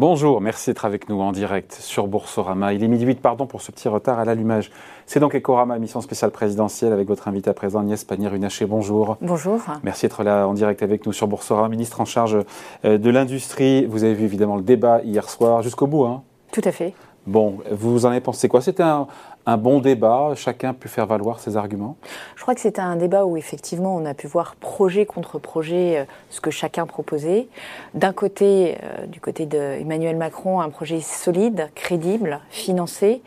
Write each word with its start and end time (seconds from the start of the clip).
Bonjour, 0.00 0.40
merci 0.40 0.70
d'être 0.70 0.86
avec 0.86 1.10
nous 1.10 1.20
en 1.20 1.30
direct 1.30 1.74
sur 1.74 2.06
Boursorama. 2.06 2.72
Il 2.72 2.82
est 2.82 2.88
midi 2.88 3.04
8, 3.04 3.20
pardon 3.20 3.46
pour 3.46 3.60
ce 3.60 3.70
petit 3.70 3.86
retard 3.86 4.18
à 4.18 4.24
l'allumage. 4.24 4.70
C'est 5.04 5.20
donc 5.20 5.34
Ecorama, 5.34 5.76
émission 5.76 6.00
spéciale 6.00 6.30
présidentielle 6.30 6.94
avec 6.94 7.06
votre 7.06 7.28
invité 7.28 7.50
à 7.50 7.52
présent, 7.52 7.80
Agnès 7.80 8.02
Pannier-Runacher. 8.04 8.64
Bonjour. 8.64 9.18
Bonjour. 9.20 9.60
Merci 9.82 10.06
d'être 10.06 10.22
là 10.22 10.48
en 10.48 10.54
direct 10.54 10.82
avec 10.82 11.04
nous 11.04 11.12
sur 11.12 11.26
Boursorama, 11.28 11.68
ministre 11.68 12.00
en 12.00 12.06
charge 12.06 12.38
euh, 12.86 12.96
de 12.96 13.10
l'industrie. 13.10 13.84
Vous 13.84 14.04
avez 14.04 14.14
vu 14.14 14.24
évidemment 14.24 14.56
le 14.56 14.62
débat 14.62 15.02
hier 15.02 15.28
soir 15.28 15.60
jusqu'au 15.60 15.86
bout. 15.86 16.06
Hein 16.06 16.22
Tout 16.50 16.62
à 16.64 16.72
fait. 16.72 16.94
Bon, 17.26 17.58
vous 17.70 18.06
en 18.06 18.10
avez 18.10 18.22
pensé 18.22 18.48
quoi? 18.48 18.62
C'était 18.62 18.82
un, 18.82 19.06
un 19.46 19.56
bon 19.56 19.80
débat, 19.80 20.32
chacun 20.36 20.70
a 20.70 20.74
pu 20.74 20.88
faire 20.88 21.06
valoir 21.06 21.40
ses 21.40 21.56
arguments 21.56 21.96
Je 22.36 22.42
crois 22.42 22.54
que 22.54 22.60
c'était 22.60 22.80
un 22.80 22.96
débat 22.96 23.24
où 23.24 23.36
effectivement 23.36 23.96
on 23.96 24.04
a 24.04 24.14
pu 24.14 24.26
voir 24.26 24.56
projet 24.56 25.06
contre 25.06 25.38
projet 25.38 25.98
euh, 25.98 26.04
ce 26.28 26.40
que 26.40 26.50
chacun 26.50 26.86
proposait. 26.86 27.48
D'un 27.94 28.12
côté, 28.12 28.76
euh, 28.82 29.06
du 29.06 29.20
côté 29.20 29.46
d'Emmanuel 29.46 30.16
Macron, 30.16 30.60
un 30.60 30.68
projet 30.68 31.00
solide, 31.00 31.70
crédible, 31.74 32.40
financé. 32.50 33.22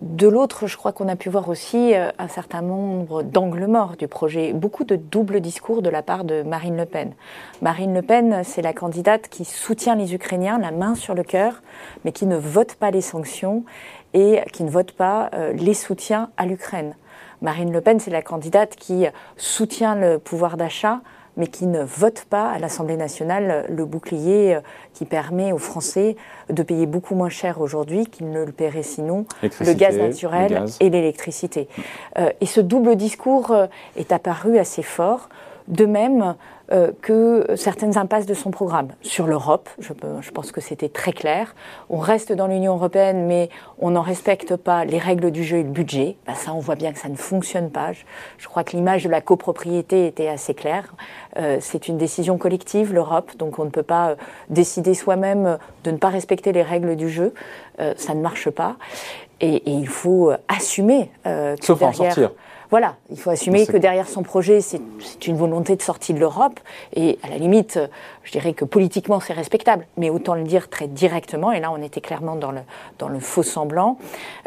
De 0.00 0.28
l'autre, 0.28 0.68
je 0.68 0.76
crois 0.76 0.92
qu'on 0.92 1.08
a 1.08 1.16
pu 1.16 1.28
voir 1.28 1.48
aussi 1.48 1.92
euh, 1.92 2.10
un 2.20 2.28
certain 2.28 2.62
nombre 2.62 3.24
d'angles 3.24 3.66
morts 3.66 3.96
du 3.96 4.06
projet, 4.06 4.52
beaucoup 4.52 4.84
de 4.84 4.94
doubles 4.94 5.40
discours 5.40 5.82
de 5.82 5.90
la 5.90 6.02
part 6.02 6.22
de 6.22 6.42
Marine 6.42 6.76
Le 6.76 6.86
Pen. 6.86 7.14
Marine 7.62 7.92
Le 7.92 8.02
Pen, 8.02 8.42
c'est 8.44 8.62
la 8.62 8.72
candidate 8.72 9.28
qui 9.28 9.44
soutient 9.44 9.96
les 9.96 10.14
Ukrainiens, 10.14 10.58
la 10.60 10.70
main 10.70 10.94
sur 10.94 11.14
le 11.14 11.24
cœur, 11.24 11.62
mais 12.04 12.12
qui 12.12 12.26
ne 12.26 12.36
vote 12.36 12.76
pas 12.76 12.92
les 12.92 13.00
sanctions 13.00 13.64
et 14.14 14.40
qui 14.52 14.64
ne 14.64 14.70
vote 14.70 14.92
pas 14.92 15.30
euh, 15.34 15.52
les 15.52 15.74
soutiens 15.74 16.30
à 16.36 16.46
l'Ukraine. 16.46 16.94
Marine 17.42 17.72
Le 17.72 17.80
Pen, 17.80 18.00
c'est 18.00 18.10
la 18.10 18.22
candidate 18.22 18.74
qui 18.76 19.06
soutient 19.36 19.94
le 19.94 20.18
pouvoir 20.18 20.56
d'achat, 20.56 21.00
mais 21.36 21.46
qui 21.46 21.66
ne 21.66 21.84
vote 21.84 22.24
pas 22.28 22.50
à 22.50 22.58
l'Assemblée 22.58 22.96
nationale 22.96 23.66
le 23.68 23.84
bouclier 23.84 24.56
euh, 24.56 24.60
qui 24.92 25.04
permet 25.04 25.52
aux 25.52 25.58
Français 25.58 26.16
de 26.50 26.62
payer 26.62 26.86
beaucoup 26.86 27.14
moins 27.14 27.28
cher 27.28 27.60
aujourd'hui 27.60 28.06
qu'ils 28.06 28.30
ne 28.30 28.44
le 28.44 28.52
paieraient 28.52 28.82
sinon 28.82 29.24
le 29.42 29.72
gaz 29.72 29.96
naturel 29.96 30.64
et 30.80 30.90
l'électricité. 30.90 31.68
Euh, 32.18 32.30
et 32.40 32.46
ce 32.46 32.60
double 32.60 32.96
discours 32.96 33.54
est 33.96 34.10
apparu 34.10 34.58
assez 34.58 34.82
fort. 34.82 35.28
De 35.68 35.84
même, 35.84 36.34
euh, 36.72 36.92
que 37.02 37.46
certaines 37.56 37.96
impasses 37.96 38.26
de 38.26 38.34
son 38.34 38.50
programme. 38.50 38.88
Sur 39.02 39.26
l'Europe, 39.26 39.68
je, 39.78 39.92
je, 40.20 40.30
pense 40.30 40.52
que 40.52 40.60
c'était 40.60 40.88
très 40.88 41.12
clair. 41.12 41.54
On 41.88 41.98
reste 41.98 42.32
dans 42.32 42.46
l'Union 42.46 42.74
européenne, 42.74 43.26
mais 43.26 43.48
on 43.78 43.90
n'en 43.90 44.02
respecte 44.02 44.56
pas 44.56 44.84
les 44.84 44.98
règles 44.98 45.30
du 45.30 45.44
jeu 45.44 45.58
et 45.58 45.62
le 45.62 45.70
budget. 45.70 46.16
Ben 46.26 46.34
ça, 46.34 46.52
on 46.52 46.58
voit 46.58 46.74
bien 46.74 46.92
que 46.92 46.98
ça 46.98 47.08
ne 47.08 47.16
fonctionne 47.16 47.70
pas. 47.70 47.92
Je, 47.92 48.04
je 48.38 48.48
crois 48.48 48.64
que 48.64 48.76
l'image 48.76 49.04
de 49.04 49.08
la 49.08 49.20
copropriété 49.20 50.06
était 50.06 50.28
assez 50.28 50.54
claire. 50.54 50.94
Euh, 51.36 51.58
c'est 51.60 51.88
une 51.88 51.98
décision 51.98 52.38
collective, 52.38 52.92
l'Europe, 52.92 53.36
donc 53.36 53.58
on 53.58 53.64
ne 53.64 53.70
peut 53.70 53.82
pas 53.82 54.10
euh, 54.10 54.14
décider 54.50 54.94
soi-même 54.94 55.58
de 55.84 55.90
ne 55.90 55.96
pas 55.96 56.08
respecter 56.08 56.52
les 56.52 56.62
règles 56.62 56.96
du 56.96 57.08
jeu. 57.08 57.32
Euh, 57.80 57.94
ça 57.96 58.14
ne 58.14 58.20
marche 58.20 58.50
pas. 58.50 58.76
Et, 59.40 59.56
et 59.56 59.70
il 59.70 59.88
faut 59.88 60.32
assumer 60.48 61.10
euh, 61.26 61.56
que 61.56 61.64
Sauf 61.64 61.78
derrière, 61.78 62.00
en 62.00 62.04
sortir. 62.04 62.30
Voilà, 62.70 62.96
il 63.10 63.18
faut 63.18 63.30
assumer 63.30 63.66
que 63.66 63.78
derrière 63.78 64.08
son 64.08 64.22
projet, 64.22 64.60
c'est 64.60 64.80
une 65.26 65.36
volonté 65.36 65.74
de 65.74 65.80
sortie 65.80 66.12
de 66.12 66.20
l'Europe. 66.20 66.60
Et 66.94 67.18
à 67.22 67.30
la 67.30 67.38
limite, 67.38 67.80
je 68.24 68.32
dirais 68.32 68.52
que 68.52 68.66
politiquement, 68.66 69.20
c'est 69.20 69.32
respectable. 69.32 69.86
Mais 69.96 70.10
autant 70.10 70.34
le 70.34 70.42
dire 70.42 70.68
très 70.68 70.86
directement. 70.86 71.50
Et 71.52 71.60
là, 71.60 71.70
on 71.72 71.82
était 71.82 72.02
clairement 72.02 72.36
dans 72.36 72.52
le, 72.52 72.60
dans 72.98 73.08
le 73.08 73.20
faux 73.20 73.42
semblant. 73.42 73.96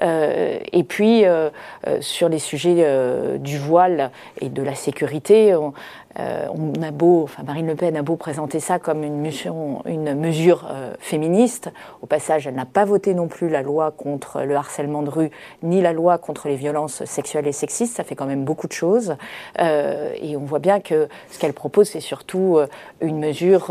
Euh, 0.04 0.60
et 0.72 0.84
puis, 0.84 1.26
euh, 1.26 1.50
euh, 1.88 2.00
sur 2.02 2.30
les 2.30 2.38
sujets 2.38 2.76
euh, 2.80 3.40
du 3.40 3.58
voile 3.58 4.12
et 4.40 4.50
de 4.50 4.62
la 4.62 4.76
sécurité, 4.76 5.56
on, 5.56 5.74
euh, 6.20 6.48
on 6.54 6.82
a 6.82 6.92
beau, 6.92 7.24
enfin 7.24 7.44
Marine 7.44 7.68
Le 7.68 7.76
Pen 7.76 7.96
a 7.96 8.02
beau 8.02 8.16
présenter 8.16 8.60
ça 8.60 8.80
comme 8.80 9.04
une, 9.04 9.22
mesure 9.22 10.68
euh, 10.70 10.94
féministe. 11.00 11.72
Au 12.02 12.06
passage, 12.06 12.48
elle 12.48 12.56
n'a 12.56 12.66
pas 12.66 12.86
voté 12.86 13.14
non 13.14 13.28
plus 13.28 13.50
la 13.50 13.62
loi 13.62 13.92
contre 13.92 14.42
le 14.42 14.56
harcèlement 14.56 15.04
de 15.04 15.10
rue, 15.10 15.32
ni 15.64 15.82
la 15.82 15.94
loi 15.94 16.18
contre 16.18 16.48
les 16.48 16.56
violences 16.56 17.06
sexuelles 17.06 17.48
et 17.48 17.52
sexistes. 17.52 17.96
Ça 17.96 18.04
fait 18.04 18.16
quand 18.16 18.26
même 18.26 18.44
beaucoup 18.44 18.68
de 18.68 18.74
choses. 18.74 19.16
Euh, 19.60 20.14
et 20.22 20.36
on 20.36 20.46
voit 20.46 20.60
bien 20.60 20.80
que 20.80 21.08
ce 21.30 21.40
qu'elle 21.40 21.54
propose, 21.54 21.90
c'est 21.90 22.00
surtout 22.00 22.60
une 23.00 23.20
mesure 23.20 23.70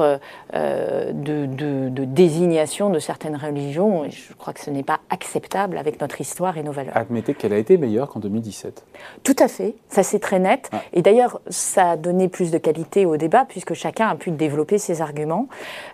de, 0.53 1.11
de, 1.13 1.89
de, 1.89 2.05
désignation 2.05 2.91
de 2.91 2.99
certaines 2.99 3.37
religions. 3.37 4.05
Et 4.05 4.11
je 4.11 4.33
crois 4.35 4.53
que 4.53 4.61
ce 4.61 4.71
n'est 4.71 4.83
pas 4.83 5.01
acceptable 5.11 5.79
avec 5.79 6.01
notre 6.01 6.21
histoire 6.21 6.57
et 6.57 6.63
nos 6.63 6.73
valeurs. 6.73 6.97
Admettez 6.97 7.35
qu'elle 7.35 7.53
a 7.53 7.59
été 7.59 7.77
meilleure 7.77 8.09
qu'en 8.09 8.21
2017. 8.21 8.85
Tout 9.23 9.37
à 9.39 9.49
fait. 9.49 9.75
Ça, 9.89 10.03
c'est 10.03 10.19
très 10.19 10.39
net. 10.39 10.71
Ah. 10.73 10.83
Et 10.93 11.03
d'ailleurs, 11.03 11.41
ça 11.49 11.93
a 11.93 11.97
donné 11.97 12.30
plus 12.31 12.51
de 12.51 12.59
qualité 12.59 13.07
au 13.07 13.17
débat 13.17 13.45
puisque 13.47 13.75
chacun 13.75 14.09
a 14.09 14.15
pu 14.15 14.31
développer 14.31 14.79
ses 14.79 15.03
arguments. 15.03 15.49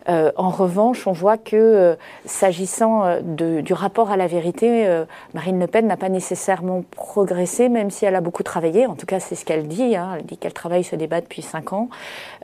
Euh, 0.08 0.30
en 0.36 0.50
revanche, 0.50 1.06
on 1.06 1.12
voit 1.12 1.38
que 1.38 1.56
euh, 1.56 1.94
s'agissant 2.24 3.04
euh, 3.04 3.20
du 3.62 3.72
rapport 3.72 4.10
à 4.10 4.16
la 4.16 4.26
vérité, 4.26 4.86
Marine 5.34 5.58
Le 5.58 5.66
Pen 5.66 5.86
n'a 5.86 5.96
pas 5.96 6.08
nécessairement 6.08 6.84
progressé, 6.90 7.68
même 7.68 7.90
si 7.90 8.04
elle 8.04 8.14
a 8.14 8.20
beaucoup 8.20 8.42
travaillé. 8.42 8.86
En 8.86 8.94
tout 8.94 9.06
cas, 9.06 9.20
c'est 9.20 9.34
ce 9.34 9.44
qu'elle 9.44 9.66
dit. 9.66 9.96
Hein. 9.96 10.16
Elle 10.18 10.26
dit 10.26 10.36
qu'elle 10.36 10.52
travaille 10.52 10.84
ce 10.84 10.96
débat 10.96 11.20
depuis 11.20 11.42
cinq 11.42 11.72
ans. 11.72 11.88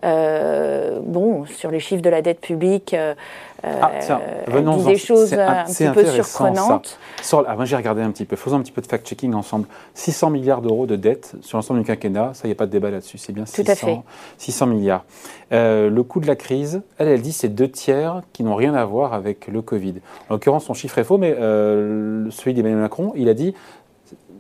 Bon, 0.03 1.45
sur 1.47 1.71
les 1.71 1.81
chiffres 1.81 2.03
de 2.03 2.11
la 2.11 2.23
dette 2.23 2.41
publique, 2.41 2.97
ah, 3.65 3.93
tiens, 4.01 4.21
elle 4.47 4.65
dit 4.65 4.85
des 4.85 4.97
choses 4.97 5.33
un, 5.35 5.65
petit 5.65 5.87
peu 5.89 6.05
surprenantes. 6.05 6.99
Sur, 7.23 7.45
ah, 7.47 7.55
moi, 7.55 7.65
j'ai 7.65 7.77
regardé 7.77 8.03
un 8.03 8.11
petit 8.11 8.25
peu. 8.25 8.35
Faisons 8.35 8.57
un 8.57 8.61
petit 8.61 8.73
peu 8.73 8.83
de 8.83 8.87
fact-checking 8.87 9.35
ensemble. 9.35 9.67
600 9.95 10.31
milliards 10.31 10.63
d'euros 10.63 10.87
de 10.87 10.97
dette 10.97 11.35
sur 11.43 11.59
l'ensemble 11.59 11.81
du 11.81 11.87
quinquennat. 11.87 12.33
Ça, 12.35 12.43
il 12.45 12.49
n'y 12.49 12.53
a 12.53 12.57
pas 12.57 12.67
de 12.67 12.73
débat 12.73 12.91
là-dessus. 12.91 13.19
C'est 13.19 13.33
bien 13.33 13.47
600, 13.47 13.63
Tout 13.63 13.71
à 13.71 13.75
fait. 13.75 14.01
600 14.39 14.67
milliards. 14.67 15.05
Euh, 15.53 15.91
le 15.91 16.03
coût 16.03 16.19
de 16.19 16.27
la 16.27 16.35
crise, 16.35 16.83
elle, 16.99 17.09
elle 17.09 17.23
dit 17.23 17.33
c'est 17.33 17.49
deux 17.49 17.69
tiers 17.69 18.23
qui 18.33 18.43
n'ont 18.43 18.57
rien 18.57 18.75
à 18.75 18.85
voir 18.85 19.15
avec 19.15 19.47
le 19.47 19.63
Covid. 19.63 19.95
En 20.29 20.35
l'occurrence, 20.35 20.65
son 20.65 20.75
chiffre 20.75 20.99
est 20.99 21.05
faux, 21.05 21.19
mais 21.19 21.35
euh, 21.39 22.29
celui 22.31 22.55
d'Emmanuel 22.55 22.81
Macron, 22.81 23.13
il 23.15 23.29
a 23.29 23.35
dit 23.35 23.55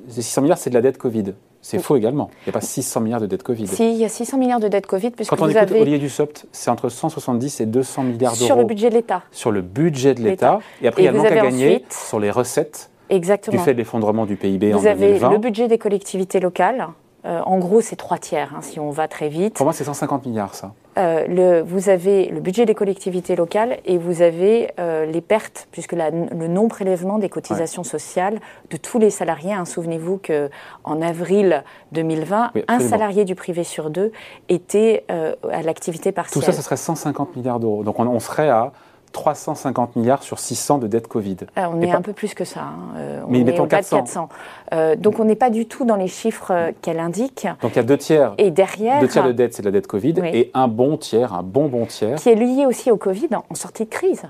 600 0.09 0.43
milliards, 0.43 0.59
c'est 0.59 0.71
de 0.71 0.75
la 0.75 0.81
dette 0.81 0.99
Covid. 0.99 1.34
C'est 1.62 1.78
faux 1.78 1.97
également. 1.97 2.28
Il 2.41 2.49
n'y 2.49 2.50
a 2.50 2.53
pas 2.53 2.61
600 2.61 3.00
milliards 3.00 3.21
de 3.21 3.27
dettes 3.27 3.45
Covid. 3.45 3.69
Si, 3.69 3.93
il 3.93 3.97
y 3.97 4.05
a 4.05 4.09
600 4.09 4.37
milliards 4.37 4.59
de 4.59 4.67
dettes 4.67 4.87
Covid. 4.87 5.12
Puisque 5.12 5.31
Quand 5.31 5.41
on 5.41 5.45
vous 5.47 5.53
écoute 5.53 5.62
avez... 5.62 5.81
Olivier 5.81 5.99
Dussopt, 5.99 6.47
c'est 6.50 6.71
entre 6.71 6.89
170 6.89 7.61
et 7.61 7.67
200 7.67 8.03
milliards 8.03 8.33
d'euros. 8.33 8.47
Sur 8.47 8.56
le 8.56 8.65
budget 8.65 8.91
de 8.91 8.95
l'État. 8.95 9.23
Sur 9.31 9.53
le 9.53 9.62
budget 9.62 10.15
de 10.15 10.22
l'État. 10.22 10.59
Et 10.83 10.89
après, 10.89 11.03
et 11.03 11.05
il 11.05 11.06
y 11.06 11.09
a 11.09 11.12
manque 11.12 11.27
à 11.27 11.37
gagner 11.37 11.77
ensuite... 11.77 11.93
sur 11.93 12.19
les 12.19 12.31
recettes 12.33 12.91
Exactement. 13.11 13.56
du 13.56 13.62
fait 13.62 13.75
de 13.75 13.78
l'effondrement 13.78 14.27
du 14.27 14.37
PIB 14.37 14.72
vous 14.72 14.78
en 14.78 14.83
2020. 14.83 15.19
Vous 15.19 15.25
avez 15.25 15.34
le 15.34 15.41
budget 15.41 15.69
des 15.69 15.78
collectivités 15.78 16.41
locales. 16.41 16.89
Euh, 17.25 17.41
en 17.45 17.59
gros, 17.59 17.81
c'est 17.81 17.95
trois 17.95 18.19
tiers, 18.19 18.53
hein, 18.56 18.62
si 18.62 18.81
on 18.81 18.91
va 18.91 19.06
très 19.06 19.28
vite. 19.28 19.55
Pour 19.55 19.65
moi, 19.65 19.72
c'est 19.72 19.84
150 19.84 20.27
milliards, 20.27 20.55
ça. 20.56 20.72
Euh, 20.98 21.26
le, 21.26 21.62
vous 21.62 21.88
avez 21.88 22.26
le 22.26 22.41
budget 22.41 22.66
des 22.66 22.75
collectivités 22.75 23.34
locales 23.34 23.78
et 23.86 23.97
vous 23.97 24.20
avez 24.20 24.70
euh, 24.78 25.06
les 25.06 25.22
pertes, 25.22 25.66
puisque 25.72 25.92
la, 25.92 26.10
le 26.10 26.48
non-prélèvement 26.48 27.19
des 27.19 27.30
cotisations 27.30 27.82
ouais. 27.82 27.88
sociales 27.88 28.41
de 28.70 28.76
tous 28.76 28.98
les 28.98 29.10
salariés. 29.10 29.54
Hein, 29.54 29.64
Souvenez-vous 29.64 30.19
qu'en 30.19 31.00
avril 31.00 31.64
2020, 31.92 32.50
oui, 32.54 32.64
un 32.69 32.80
salarié 32.80 33.25
du 33.25 33.34
privé 33.34 33.64
sur 33.64 33.88
deux 33.88 34.12
était 34.50 35.04
euh, 35.10 35.34
à 35.50 35.62
l'activité 35.62 36.12
partielle. 36.12 36.42
Tout 36.42 36.47
ça, 36.47 36.53
ce 36.53 36.62
serait 36.62 36.76
150 36.76 37.36
milliards 37.36 37.60
d'euros. 37.60 37.84
Donc 37.84 37.98
on, 37.98 38.06
on 38.06 38.20
serait 38.20 38.50
à 38.50 38.72
350 39.12 39.97
milliards 39.97 40.23
sur 40.23 40.39
600 40.39 40.78
de 40.78 40.87
dette 40.87 41.06
Covid. 41.06 41.37
Alors, 41.56 41.75
on 41.75 41.81
est 41.81 41.91
pas... 41.91 41.97
un 41.97 42.03
peu 42.03 42.12
plus 42.12 42.34
que 42.34 42.45
ça. 42.45 42.61
Hein. 42.61 42.97
Euh, 42.97 43.23
Mais 43.28 43.43
on 43.43 43.65
est 43.65 43.69
400. 43.69 43.97
400. 43.99 44.28
Euh, 44.73 44.97
donc 44.97 45.21
on 45.21 45.25
n'est 45.25 45.37
pas 45.37 45.50
du 45.50 45.67
tout 45.67 45.84
dans 45.84 45.97
les 45.97 46.09
chiffres 46.09 46.50
euh, 46.50 46.73
qu'elle 46.83 46.99
indique. 46.99 47.47
Donc 47.61 47.72
il 47.72 47.77
y 47.77 47.78
a 47.78 47.84
deux 47.84 47.99
tiers. 47.99 48.34
Et 48.39 48.51
derrière. 48.51 49.01
Deux 49.01 49.09
tiers 49.09 49.27
de 49.27 49.33
dette, 49.33 49.55
c'est 49.55 49.62
de 49.62 49.69
la 49.69 49.72
dette 49.72 49.87
Covid. 49.87 50.15
Oui. 50.21 50.31
Et 50.33 50.51
un 50.55 50.69
bon 50.69 50.97
tiers, 50.97 51.34
un 51.34 51.43
bon 51.43 51.69
bon 51.69 51.87
tiers. 51.87 52.17
Qui 52.17 52.31
est 52.31 52.34
lié 52.34 52.67
aussi 52.67 52.91
au 52.91 52.97
Covid 52.97 53.28
en 53.49 53.55
sortie 53.55 53.84
de 53.84 53.91
crise. 53.91 54.22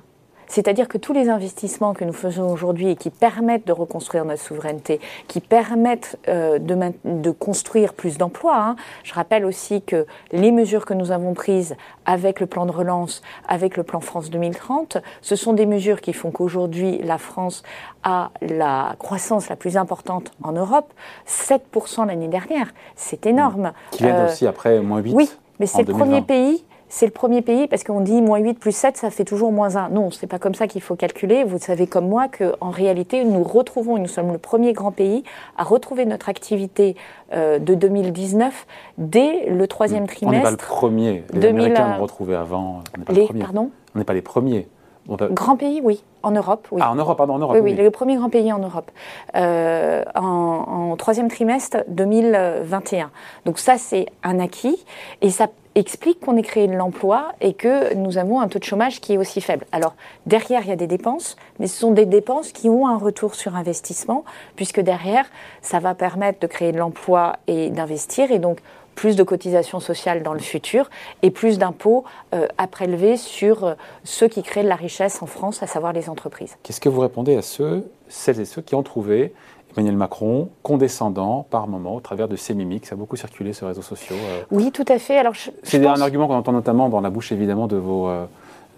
C'est-à-dire 0.52 0.86
que 0.86 0.98
tous 0.98 1.14
les 1.14 1.30
investissements 1.30 1.94
que 1.94 2.04
nous 2.04 2.12
faisons 2.12 2.52
aujourd'hui 2.52 2.90
et 2.90 2.96
qui 2.96 3.08
permettent 3.08 3.66
de 3.66 3.72
reconstruire 3.72 4.26
notre 4.26 4.42
souveraineté, 4.42 5.00
qui 5.26 5.40
permettent 5.40 6.18
euh, 6.28 6.58
de, 6.58 6.76
de, 7.06 7.30
construire 7.30 7.94
plus 7.94 8.18
d'emplois, 8.18 8.58
hein. 8.58 8.76
je 9.02 9.14
rappelle 9.14 9.46
aussi 9.46 9.80
que 9.80 10.04
les 10.30 10.52
mesures 10.52 10.84
que 10.84 10.92
nous 10.92 11.10
avons 11.10 11.32
prises 11.32 11.74
avec 12.04 12.38
le 12.38 12.44
plan 12.44 12.66
de 12.66 12.70
relance, 12.70 13.22
avec 13.48 13.78
le 13.78 13.82
plan 13.82 14.00
France 14.00 14.28
2030, 14.28 14.98
ce 15.22 15.36
sont 15.36 15.54
des 15.54 15.64
mesures 15.64 16.02
qui 16.02 16.12
font 16.12 16.30
qu'aujourd'hui 16.30 16.98
la 16.98 17.16
France 17.16 17.62
a 18.02 18.30
la 18.42 18.94
croissance 18.98 19.48
la 19.48 19.56
plus 19.56 19.78
importante 19.78 20.32
en 20.42 20.52
Europe, 20.52 20.92
7% 21.26 22.06
l'année 22.06 22.28
dernière, 22.28 22.74
c'est 22.94 23.24
énorme. 23.24 23.72
Qui 23.90 24.02
vient 24.02 24.16
euh, 24.16 24.26
aussi 24.26 24.46
après 24.46 24.80
moins 24.80 25.00
8 25.00 25.14
Oui, 25.14 25.30
mais 25.60 25.66
c'est 25.66 25.88
le 25.88 25.94
premier 25.94 26.20
pays 26.20 26.62
c'est 26.94 27.06
le 27.06 27.12
premier 27.12 27.40
pays, 27.40 27.68
parce 27.68 27.84
qu'on 27.84 28.02
dit 28.02 28.20
moins 28.20 28.38
8 28.38 28.58
plus 28.58 28.76
7, 28.76 28.98
ça 28.98 29.08
fait 29.08 29.24
toujours 29.24 29.50
moins 29.50 29.76
1. 29.76 29.88
Non, 29.88 30.10
c'est 30.10 30.26
pas 30.26 30.38
comme 30.38 30.54
ça 30.54 30.66
qu'il 30.66 30.82
faut 30.82 30.94
calculer. 30.94 31.42
Vous 31.42 31.58
savez 31.58 31.86
comme 31.86 32.06
moi 32.06 32.26
qu'en 32.28 32.68
réalité, 32.68 33.24
nous 33.24 33.42
retrouvons, 33.42 33.96
et 33.96 34.00
nous 34.00 34.08
sommes 34.08 34.30
le 34.30 34.36
premier 34.36 34.74
grand 34.74 34.92
pays, 34.92 35.24
à 35.56 35.64
retrouver 35.64 36.04
notre 36.04 36.28
activité 36.28 36.94
euh, 37.32 37.58
de 37.58 37.74
2019 37.74 38.66
dès 38.98 39.48
le 39.48 39.66
troisième 39.66 40.06
trimestre. 40.06 40.28
On 40.28 40.36
n'est 40.36 40.42
pas 40.42 40.50
le 40.50 40.56
premier. 40.58 41.24
Les 41.32 41.40
2000... 41.40 41.60
Américains 41.64 41.96
l'ont 41.96 42.02
retrouvé 42.02 42.34
avant. 42.34 42.82
les, 43.08 43.26
pardon 43.40 43.70
On 43.94 43.98
n'est 43.98 44.04
pas 44.04 44.12
les 44.12 44.20
premiers. 44.20 44.68
Grand 45.08 45.56
pays, 45.56 45.80
oui. 45.82 46.04
En 46.22 46.30
Europe, 46.32 46.68
oui. 46.70 46.80
Ah, 46.84 46.92
en 46.92 46.94
Europe, 46.94 47.16
pardon, 47.16 47.34
en 47.34 47.38
Europe. 47.38 47.56
Oui, 47.56 47.72
oui, 47.72 47.74
le 47.74 47.90
premier 47.90 48.16
grand 48.16 48.28
pays 48.28 48.52
en 48.52 48.58
Europe. 48.58 48.90
Euh, 49.34 50.04
en, 50.14 50.94
troisième 50.96 51.28
trimestre 51.28 51.78
2021. 51.88 53.10
Donc 53.46 53.58
ça, 53.58 53.78
c'est 53.78 54.06
un 54.22 54.38
acquis. 54.38 54.84
Et 55.22 55.30
ça 55.30 55.48
explique 55.74 56.20
qu'on 56.20 56.36
ait 56.36 56.42
créé 56.42 56.66
de 56.66 56.74
l'emploi 56.74 57.32
et 57.40 57.54
que 57.54 57.94
nous 57.94 58.18
avons 58.18 58.40
un 58.40 58.48
taux 58.48 58.58
de 58.58 58.64
chômage 58.64 59.00
qui 59.00 59.14
est 59.14 59.18
aussi 59.18 59.40
faible. 59.40 59.66
Alors, 59.72 59.94
derrière, 60.26 60.62
il 60.62 60.68
y 60.68 60.72
a 60.72 60.76
des 60.76 60.86
dépenses, 60.86 61.36
mais 61.58 61.66
ce 61.66 61.78
sont 61.78 61.92
des 61.92 62.06
dépenses 62.06 62.52
qui 62.52 62.68
ont 62.68 62.86
un 62.86 62.98
retour 62.98 63.34
sur 63.34 63.56
investissement, 63.56 64.24
puisque 64.56 64.80
derrière, 64.80 65.26
ça 65.60 65.78
va 65.78 65.94
permettre 65.94 66.40
de 66.40 66.46
créer 66.46 66.72
de 66.72 66.78
l'emploi 66.78 67.36
et 67.46 67.70
d'investir. 67.70 68.30
Et 68.30 68.38
donc, 68.38 68.58
plus 68.94 69.16
de 69.16 69.22
cotisations 69.22 69.80
sociales 69.80 70.22
dans 70.22 70.34
le 70.34 70.40
futur 70.40 70.90
et 71.22 71.30
plus 71.30 71.58
d'impôts 71.58 72.04
euh, 72.34 72.46
à 72.58 72.66
prélever 72.66 73.16
sur 73.16 73.64
euh, 73.64 73.74
ceux 74.04 74.28
qui 74.28 74.42
créent 74.42 74.64
de 74.64 74.68
la 74.68 74.76
richesse 74.76 75.22
en 75.22 75.26
France, 75.26 75.62
à 75.62 75.66
savoir 75.66 75.92
les 75.92 76.08
entreprises. 76.08 76.56
Qu'est-ce 76.62 76.80
que 76.80 76.88
vous 76.88 77.00
répondez 77.00 77.36
à 77.36 77.42
ceux, 77.42 77.90
celles 78.08 78.40
et 78.40 78.44
ceux 78.44 78.62
qui 78.62 78.74
ont 78.74 78.82
trouvé 78.82 79.32
Emmanuel 79.76 79.96
Macron 79.96 80.48
condescendant 80.62 81.46
par 81.50 81.66
moment 81.68 81.96
au 81.96 82.00
travers 82.00 82.28
de 82.28 82.36
ses 82.36 82.54
mimiques 82.54 82.86
Ça 82.86 82.94
a 82.94 82.98
beaucoup 82.98 83.16
circulé 83.16 83.52
sur 83.52 83.66
les 83.66 83.70
réseaux 83.70 83.82
sociaux. 83.82 84.16
Euh. 84.16 84.42
Oui, 84.50 84.70
tout 84.70 84.84
à 84.88 84.98
fait. 84.98 85.18
Alors, 85.18 85.34
C'est 85.62 85.84
un 85.86 86.00
argument 86.00 86.26
qu'on 86.26 86.34
entend 86.34 86.52
notamment 86.52 86.88
dans 86.88 87.00
la 87.00 87.10
bouche 87.10 87.32
évidemment 87.32 87.66
de 87.66 87.76
vos 87.76 88.08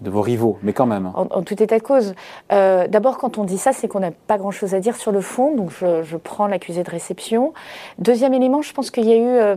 de 0.01 0.09
vos 0.09 0.21
rivaux, 0.21 0.57
mais 0.61 0.73
quand 0.73 0.85
même. 0.85 1.11
En, 1.15 1.41
tout 1.41 1.61
état 1.61 1.77
de 1.77 1.83
cause. 1.83 2.15
Euh, 2.51 2.87
d'abord, 2.87 3.17
quand 3.17 3.37
on 3.37 3.43
dit 3.43 3.57
ça, 3.57 3.71
c'est 3.71 3.87
qu'on 3.87 4.01
n'a 4.01 4.11
pas 4.11 4.37
grand-chose 4.37 4.73
à 4.73 4.79
dire 4.79 4.95
sur 4.95 5.11
le 5.11 5.21
fond, 5.21 5.55
donc 5.55 5.71
je, 5.71 6.17
prends 6.17 6.47
l'accusé 6.47 6.83
de 6.83 6.89
réception. 6.89 7.53
Deuxième 7.99 8.33
élément, 8.33 8.61
je 8.61 8.73
pense 8.73 8.91
qu'il 8.91 9.05
y 9.05 9.13
a 9.13 9.17
eu 9.17 9.27
euh, 9.27 9.55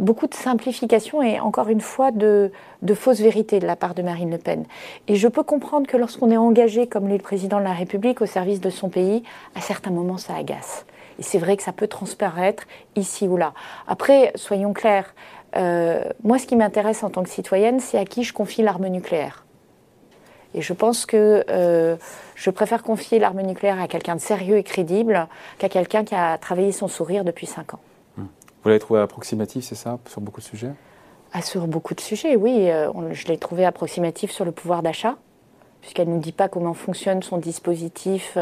beaucoup 0.00 0.26
de 0.26 0.34
simplification 0.34 1.22
et 1.22 1.40
encore 1.40 1.68
une 1.68 1.80
fois 1.80 2.10
de, 2.10 2.50
fausses 2.94 3.20
vérités 3.20 3.60
de 3.60 3.66
la 3.66 3.76
part 3.76 3.94
de 3.94 4.02
Marine 4.02 4.30
Le 4.30 4.38
Pen. 4.38 4.64
Et 5.08 5.16
je 5.16 5.28
peux 5.28 5.42
comprendre 5.42 5.86
que 5.86 5.96
lorsqu'on 5.96 6.30
est 6.30 6.36
engagé, 6.36 6.86
comme 6.86 7.08
l'est 7.08 7.18
le 7.18 7.22
président 7.22 7.58
de 7.58 7.64
la 7.64 7.72
République, 7.72 8.20
au 8.20 8.26
service 8.26 8.60
de 8.60 8.70
son 8.70 8.88
pays, 8.88 9.22
à 9.54 9.60
certains 9.60 9.90
moments, 9.90 10.18
ça 10.18 10.34
agace. 10.34 10.86
Et 11.18 11.22
c'est 11.22 11.38
vrai 11.38 11.56
que 11.56 11.62
ça 11.62 11.72
peut 11.72 11.88
transparaître 11.88 12.64
ici 12.96 13.28
ou 13.28 13.36
là. 13.36 13.52
Après, 13.86 14.32
soyons 14.34 14.72
clairs, 14.72 15.14
euh, 15.56 16.02
moi, 16.24 16.38
ce 16.38 16.46
qui 16.46 16.56
m'intéresse 16.56 17.02
en 17.02 17.10
tant 17.10 17.22
que 17.22 17.28
citoyenne, 17.28 17.80
c'est 17.80 17.98
à 17.98 18.04
qui 18.04 18.22
je 18.22 18.32
confie 18.32 18.62
l'arme 18.62 18.86
nucléaire. 18.86 19.44
Et 20.54 20.62
je 20.62 20.72
pense 20.72 21.06
que 21.06 21.44
euh, 21.48 21.96
je 22.34 22.50
préfère 22.50 22.82
confier 22.82 23.18
l'arme 23.18 23.42
nucléaire 23.42 23.80
à 23.80 23.86
quelqu'un 23.86 24.16
de 24.16 24.20
sérieux 24.20 24.56
et 24.56 24.62
crédible 24.62 25.28
qu'à 25.58 25.68
quelqu'un 25.68 26.04
qui 26.04 26.14
a 26.14 26.38
travaillé 26.38 26.72
son 26.72 26.88
sourire 26.88 27.24
depuis 27.24 27.46
5 27.46 27.74
ans. 27.74 27.80
Vous 28.62 28.68
l'avez 28.68 28.80
trouvé 28.80 29.00
approximatif, 29.00 29.64
c'est 29.64 29.74
ça, 29.74 29.98
sur 30.06 30.20
beaucoup 30.20 30.40
de 30.40 30.46
sujets? 30.46 30.72
Ah, 31.32 31.42
Sur 31.42 31.66
beaucoup 31.66 31.94
de 31.94 32.00
sujets, 32.00 32.36
oui. 32.36 32.70
Euh, 32.70 32.90
je 33.12 33.26
l'ai 33.28 33.38
trouvé 33.38 33.64
approximatif 33.64 34.30
sur 34.30 34.44
le 34.44 34.52
pouvoir 34.52 34.82
d'achat, 34.82 35.16
puisqu'elle 35.80 36.08
ne 36.08 36.14
nous 36.14 36.20
dit 36.20 36.32
pas 36.32 36.48
comment 36.48 36.74
fonctionne 36.74 37.22
son 37.22 37.38
dispositif 37.38 38.36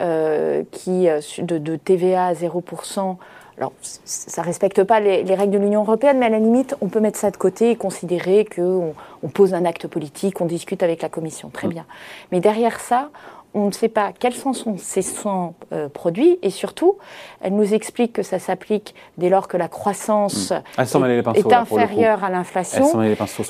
euh, 0.00 0.62
qui, 0.70 1.08
de, 1.42 1.58
de, 1.58 1.76
TVA 1.76 2.26
à 2.26 2.32
0% 2.34 3.16
alors, 3.58 3.72
ça 3.82 4.42
ne 4.42 4.46
respecte 4.46 4.84
pas 4.84 5.00
les, 5.00 5.34
règles 5.34 5.52
de 5.52 5.58
l'Union 5.58 5.82
européenne, 5.82 6.18
mais 6.18 6.26
à 6.26 6.28
la 6.28 6.38
limite, 6.38 6.76
on 6.80 6.88
peut 6.88 7.00
mettre 7.00 7.18
ça 7.18 7.32
de 7.32 7.36
côté 7.36 7.72
et 7.72 7.76
considérer 7.76 8.44
qu'on 8.44 8.94
on 9.24 9.28
pose 9.28 9.52
un 9.52 9.64
acte 9.64 9.88
politique, 9.88 10.40
on 10.40 10.44
discute 10.44 10.84
avec 10.84 11.02
la 11.02 11.08
Commission. 11.08 11.50
Très 11.50 11.66
mm. 11.66 11.70
bien. 11.70 11.84
Mais 12.30 12.38
derrière 12.38 12.78
ça, 12.78 13.10
on 13.54 13.66
ne 13.66 13.72
sait 13.72 13.88
pas 13.88 14.12
quels 14.18 14.34
sont 14.34 14.52
ces 14.76 15.02
100 15.02 15.54
euh, 15.72 15.88
produits 15.88 16.38
et 16.42 16.50
surtout, 16.50 16.98
elle 17.40 17.54
nous 17.54 17.74
explique 17.74 18.12
que 18.12 18.22
ça 18.22 18.38
s'applique 18.38 18.94
dès 19.16 19.28
lors 19.30 19.48
que 19.48 19.56
la 19.56 19.68
croissance 19.68 20.50
mmh. 20.50 20.84
est, 21.34 21.52
inférieure 21.52 22.24
à 22.24 22.30
l'inflation. 22.30 23.02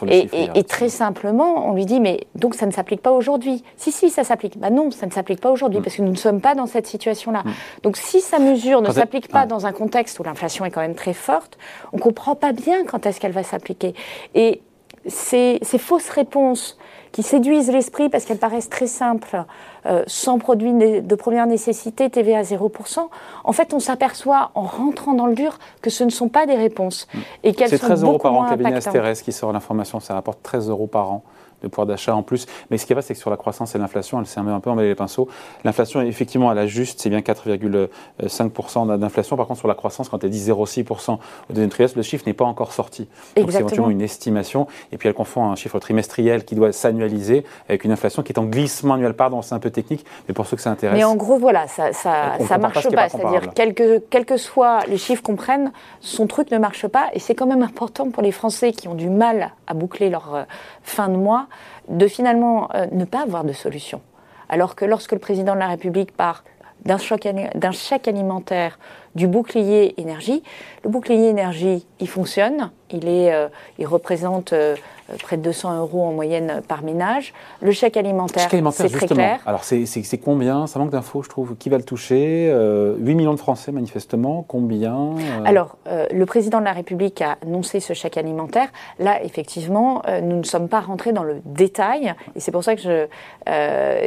Et, 0.09 0.29
et, 0.55 0.65
très 0.65 0.89
simplement, 0.89 1.69
on 1.69 1.75
lui 1.75 1.85
dit 1.85 2.01
mais 2.01 2.27
donc 2.35 2.55
ça 2.55 2.67
ne 2.67 2.71
s'applique 2.71 3.03
pas 3.03 3.11
aujourd'hui. 3.11 3.65
Si 3.77 3.93
si, 3.93 4.11
ça 4.11 4.25
s'applique. 4.25 4.59
Bah 4.59 4.71
non, 4.71 4.91
ça 4.91 5.07
ne 5.07 5.13
s'applique 5.13 5.41
pas 5.41 5.51
aujourd'hui 5.51 5.81
mmh. 5.81 5.83
parce 5.83 5.97
que 5.97 6.03
nous 6.03 6.13
ne 6.13 6.17
sommes 6.17 6.41
pas 6.41 6.55
dans 6.55 6.67
cette 6.67 6.87
situation-là. 6.87 7.43
Mmh. 7.45 7.51
Donc 7.83 7.97
si 7.97 8.21
sa 8.21 8.39
mesure 8.39 8.83
ne 8.83 8.91
s'applique 8.91 9.29
pas 9.29 9.47
dans 9.47 9.67
un 9.67 9.73
contexte 9.73 10.19
où 10.21 10.23
l'inflation 10.23 10.65
est 10.65 10.71
quand 10.71 10.81
même 10.81 10.95
très 10.95 11.15
forte, 11.15 11.59
on 11.93 11.99
comprend 11.99 12.35
pas 12.35 12.53
bien 12.53 12.85
quand 12.85 13.05
est-ce 13.07 13.21
qu'elle 13.21 13.33
va 13.33 13.43
s'appliquer. 13.43 13.95
Et 14.35 14.63
ces, 15.07 15.59
ces 15.63 15.79
fausses 15.79 16.11
réponses 16.11 16.79
qui 17.13 17.23
séduisent 17.23 17.71
l'esprit 17.71 18.09
parce 18.09 18.25
qu'elles 18.25 18.39
paraissent 18.39 18.69
très 18.69 18.87
simples, 18.87 19.45
euh, 19.89 20.03
sans 20.07 20.39
produits 20.39 20.73
de 20.73 21.15
première 21.15 21.47
nécessité, 21.47 22.11
TVA 22.11 22.43
0%, 22.43 22.99
en 23.45 23.53
fait, 23.53 23.73
on 23.75 23.81
s'aperçoit 23.81 24.51
en 24.55 24.63
rentrant 24.63 25.15
dans 25.15 25.27
le 25.27 25.35
dur 25.35 25.59
que 25.83 25.91
ce 25.91 26.05
ne 26.05 26.11
sont 26.11 26.29
pas 26.29 26.47
des 26.47 26.57
réponses. 26.57 27.09
Mm. 27.13 27.19
Et 27.45 27.55
qu'elles 27.55 27.71
C'est 27.71 27.79
13 27.79 28.05
euros 28.05 28.19
par 28.19 28.35
an, 28.35 28.49
cabinet 28.49 28.75
Asterès 28.75 29.23
qui 29.23 29.33
sort 29.33 29.53
l'information, 29.53 30.01
ça 30.01 30.15
rapporte 30.15 30.41
13 30.43 30.69
euros 30.69 30.87
par 30.87 31.11
an 31.11 31.23
de 31.63 31.69
pouvoir 31.69 31.87
d'achat 31.87 32.15
en 32.15 32.23
plus. 32.23 32.47
Mais 32.71 32.79
ce 32.79 32.87
qui 32.87 32.93
est 32.93 32.95
vrai, 32.95 33.03
c'est 33.03 33.15
que 33.15 33.21
sur 33.21 33.31
la 33.31 33.37
croissance 33.37 33.75
et 33.75 33.79
l'inflation, 33.79 34.21
elle 34.21 34.27
s'est 34.27 34.41
un 34.41 34.61
peu 34.61 34.71
emmêlée 34.71 34.89
les 34.89 34.95
pinceaux. 34.95 35.29
L'inflation, 35.65 36.01
effectivement, 36.01 36.51
à 36.51 36.55
la 36.55 36.67
juste, 36.67 37.01
c'est 37.01 37.11
bien 37.11 37.21
4,5% 37.21 38.99
d'inflation. 38.99 39.37
Par 39.37 39.47
contre, 39.47 39.59
sur 39.59 39.69
la 39.69 39.75
croissance, 39.75 40.09
quand 40.09 40.23
elle 40.23 40.31
dit 40.31 40.51
0,6% 40.51 41.13
au 41.13 41.19
deuxième 41.51 41.71
trimestre, 41.71 41.97
le 41.97 42.03
chiffre 42.03 42.25
n'est 42.27 42.33
pas 42.35 42.45
encore 42.45 42.73
sorti. 42.73 43.09
Donc 43.37 43.51
c'est 43.51 43.59
éventuellement 43.59 43.91
une 43.91 44.03
estimation. 44.03 44.67
Et 44.93 44.99
puis 44.99 45.09
elle 45.09 45.15
confond 45.15 45.51
un 45.51 45.57
chiffre 45.57 45.79
trimestriel 45.79 46.45
qui 46.45 46.55
doit 46.55 46.73
s'annualiser 46.73 47.45
avec 47.69 47.85
une 47.85 47.93
inflation 47.93 48.23
qui 48.23 48.33
est 48.33 48.39
en 48.39 48.45
glissement 48.45 48.95
annuel. 48.95 49.15
Pardon, 49.15 49.43
c'est 49.43 49.55
un 49.55 49.59
peu 49.59 49.71
technique, 49.83 50.05
mais 50.27 50.35
pour 50.35 50.47
ceux 50.47 50.57
que 50.57 50.63
ça 50.63 50.71
intéresse. 50.71 50.97
Mais 50.97 51.05
en 51.05 51.17
gros, 51.17 51.39
voilà, 51.39 51.67
ça 51.67 51.93
ça, 51.93 52.59
marche 52.59 52.89
pas. 52.91 53.09
C'est-à-dire, 53.09 53.53
quels 53.55 53.75
que, 53.75 53.99
quel 54.11 54.25
que 54.25 54.37
soient 54.37 54.81
les 54.89 54.99
chiffres 54.99 55.23
qu'on 55.23 55.37
prenne, 55.37 55.73
son 56.01 56.27
truc 56.27 56.51
ne 56.51 56.59
marche 56.59 56.87
pas. 56.87 57.07
Et 57.13 57.21
c'est 57.21 57.35
quand 57.35 57.47
même 57.47 57.63
important 57.63 58.11
pour 58.11 58.23
les 58.23 58.33
Français 58.33 58.73
qui 58.73 58.89
ont 58.89 58.95
du 58.95 59.11
mal 59.11 59.53
à 59.67 59.75
boucler 59.75 60.11
leur 60.11 60.35
euh, 60.35 60.43
fin 60.83 61.09
de 61.09 61.17
mois 61.17 61.47
de 61.89 62.07
finalement 62.07 62.69
euh, 62.75 62.87
ne 62.93 63.05
pas 63.05 63.23
avoir 63.23 63.45
de 63.45 63.53
solution. 63.53 64.01
Alors 64.49 64.75
que 64.75 64.85
lorsque 64.85 65.13
le 65.13 65.19
président 65.19 65.55
de 65.55 65.61
la 65.61 65.69
République 65.69 66.13
part 66.13 66.43
d'un 66.85 66.99
chèque 66.99 68.09
alimentaire, 68.09 68.79
du 69.15 69.27
bouclier 69.27 70.01
énergie, 70.01 70.43
le 70.85 70.91
bouclier 70.91 71.29
énergie, 71.29 71.87
il 72.01 72.09
fonctionne, 72.09 72.71
il, 72.91 73.09
est, 73.09 73.33
euh, 73.33 73.49
il 73.79 73.87
représente 73.87 74.53
euh, 74.53 74.77
près 75.23 75.37
de 75.37 75.43
200 75.43 75.79
euros 75.79 76.05
en 76.05 76.13
moyenne 76.13 76.63
par 76.69 76.83
ménage. 76.83 77.35
Le 77.61 77.73
chèque 77.73 77.97
alimentaire, 77.97 78.49
c'est 78.73 78.89
très 78.89 79.07
clair. 79.07 79.41
Alors 79.47 79.65
c'est 79.65 80.21
combien? 80.23 80.67
Ça 80.67 80.79
manque 80.79 80.91
d'infos, 80.91 81.23
je 81.23 81.29
trouve. 81.29 81.57
Qui 81.57 81.69
va 81.69 81.79
le 81.79 81.83
toucher? 81.83 82.53
8 82.99 83.15
millions 83.15 83.33
de 83.33 83.39
Français, 83.39 83.73
manifestement. 83.73 84.45
Combien? 84.47 85.15
Alors, 85.45 85.77
le 85.87 86.25
président 86.25 86.61
de 86.61 86.65
la 86.65 86.73
République 86.73 87.23
a 87.23 87.39
annoncé 87.43 87.81
ce 87.81 87.95
chèque 87.95 88.19
alimentaire. 88.19 88.69
Là, 88.99 89.23
effectivement, 89.25 90.03
nous 90.23 90.37
ne 90.37 90.43
sommes 90.43 90.69
pas 90.69 90.81
rentrés 90.81 91.13
dans 91.13 91.25
le 91.25 91.41
détail. 91.45 92.15
Et 92.37 92.41
c'est 92.41 92.53
pour 92.53 92.65
ça 92.65 92.77
que 92.77 92.83
je... 92.83 93.07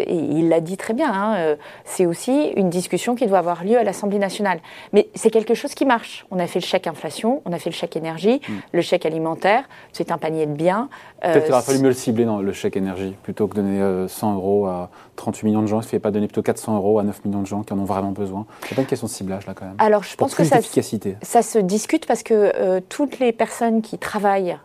il 0.07 0.49
l'a 0.49 0.61
dit 0.61 0.77
très 0.77 0.93
bien. 0.93 1.11
Hein, 1.11 1.55
c'est 1.83 2.05
aussi 2.05 2.49
une 2.55 2.69
discussion 2.69 3.15
qui 3.15 3.25
doit 3.25 3.39
avoir 3.39 3.63
lieu 3.63 3.77
à 3.77 3.83
l'Assemblée 3.83 4.19
nationale. 4.19 4.59
Mais 4.93 5.07
c'est 5.15 5.29
quelque 5.29 5.53
chose 5.53 5.73
qui 5.73 5.85
marche. 5.85 6.25
On 6.31 6.39
a 6.39 6.47
fait 6.47 6.59
le 6.59 6.65
chèque 6.65 6.87
inflation, 6.87 7.41
on 7.45 7.53
a 7.53 7.59
fait 7.59 7.69
le 7.69 7.75
chèque 7.75 7.95
énergie, 7.95 8.41
hmm. 8.47 8.53
le 8.73 8.81
chèque 8.81 9.05
alimentaire, 9.05 9.63
c'est 9.93 10.11
un 10.11 10.17
panier 10.17 10.45
de 10.45 10.53
biens. 10.53 10.89
Peut-être 11.21 11.45
qu'il 11.45 11.53
aurait 11.53 11.61
fallu 11.61 11.79
mieux 11.79 11.89
le 11.89 11.93
cibler 11.93 12.25
dans 12.25 12.41
le 12.41 12.53
chèque 12.53 12.77
énergie, 12.77 13.15
plutôt 13.23 13.47
que 13.47 13.55
donner 13.55 14.07
100 14.07 14.31
euh, 14.31 14.35
euros 14.35 14.65
à 14.67 14.89
38 15.15 15.45
millions 15.45 15.61
de 15.61 15.67
gens. 15.67 15.81
Il 15.81 15.85
ne 15.85 15.89
fallait 15.89 15.99
pas 15.99 16.11
donner 16.11 16.27
plutôt 16.27 16.41
400 16.41 16.75
euros 16.75 16.99
à 16.99 17.03
9 17.03 17.25
millions 17.25 17.41
de 17.41 17.47
gens 17.47 17.63
qui 17.63 17.73
en 17.73 17.79
ont 17.79 17.85
vraiment 17.85 18.11
besoin. 18.11 18.45
C'est 18.67 18.75
pas 18.75 18.81
une 18.81 18.87
question 18.87 19.07
de 19.07 19.11
ciblage 19.11 19.45
là 19.45 19.53
quand 19.53 19.65
même. 19.65 19.75
Alors 19.77 20.03
je 20.03 20.15
pense 20.15 20.35
que 20.35 20.43
ça, 20.43 20.59
ça, 20.61 21.41
se 21.41 21.59
discute 21.59 22.05
parce 22.05 22.23
que 22.23 22.33
euh, 22.33 22.81
toutes 22.89 23.19
les 23.19 23.31
personnes 23.31 23.81
qui 23.81 23.97
travaillent 23.97 24.57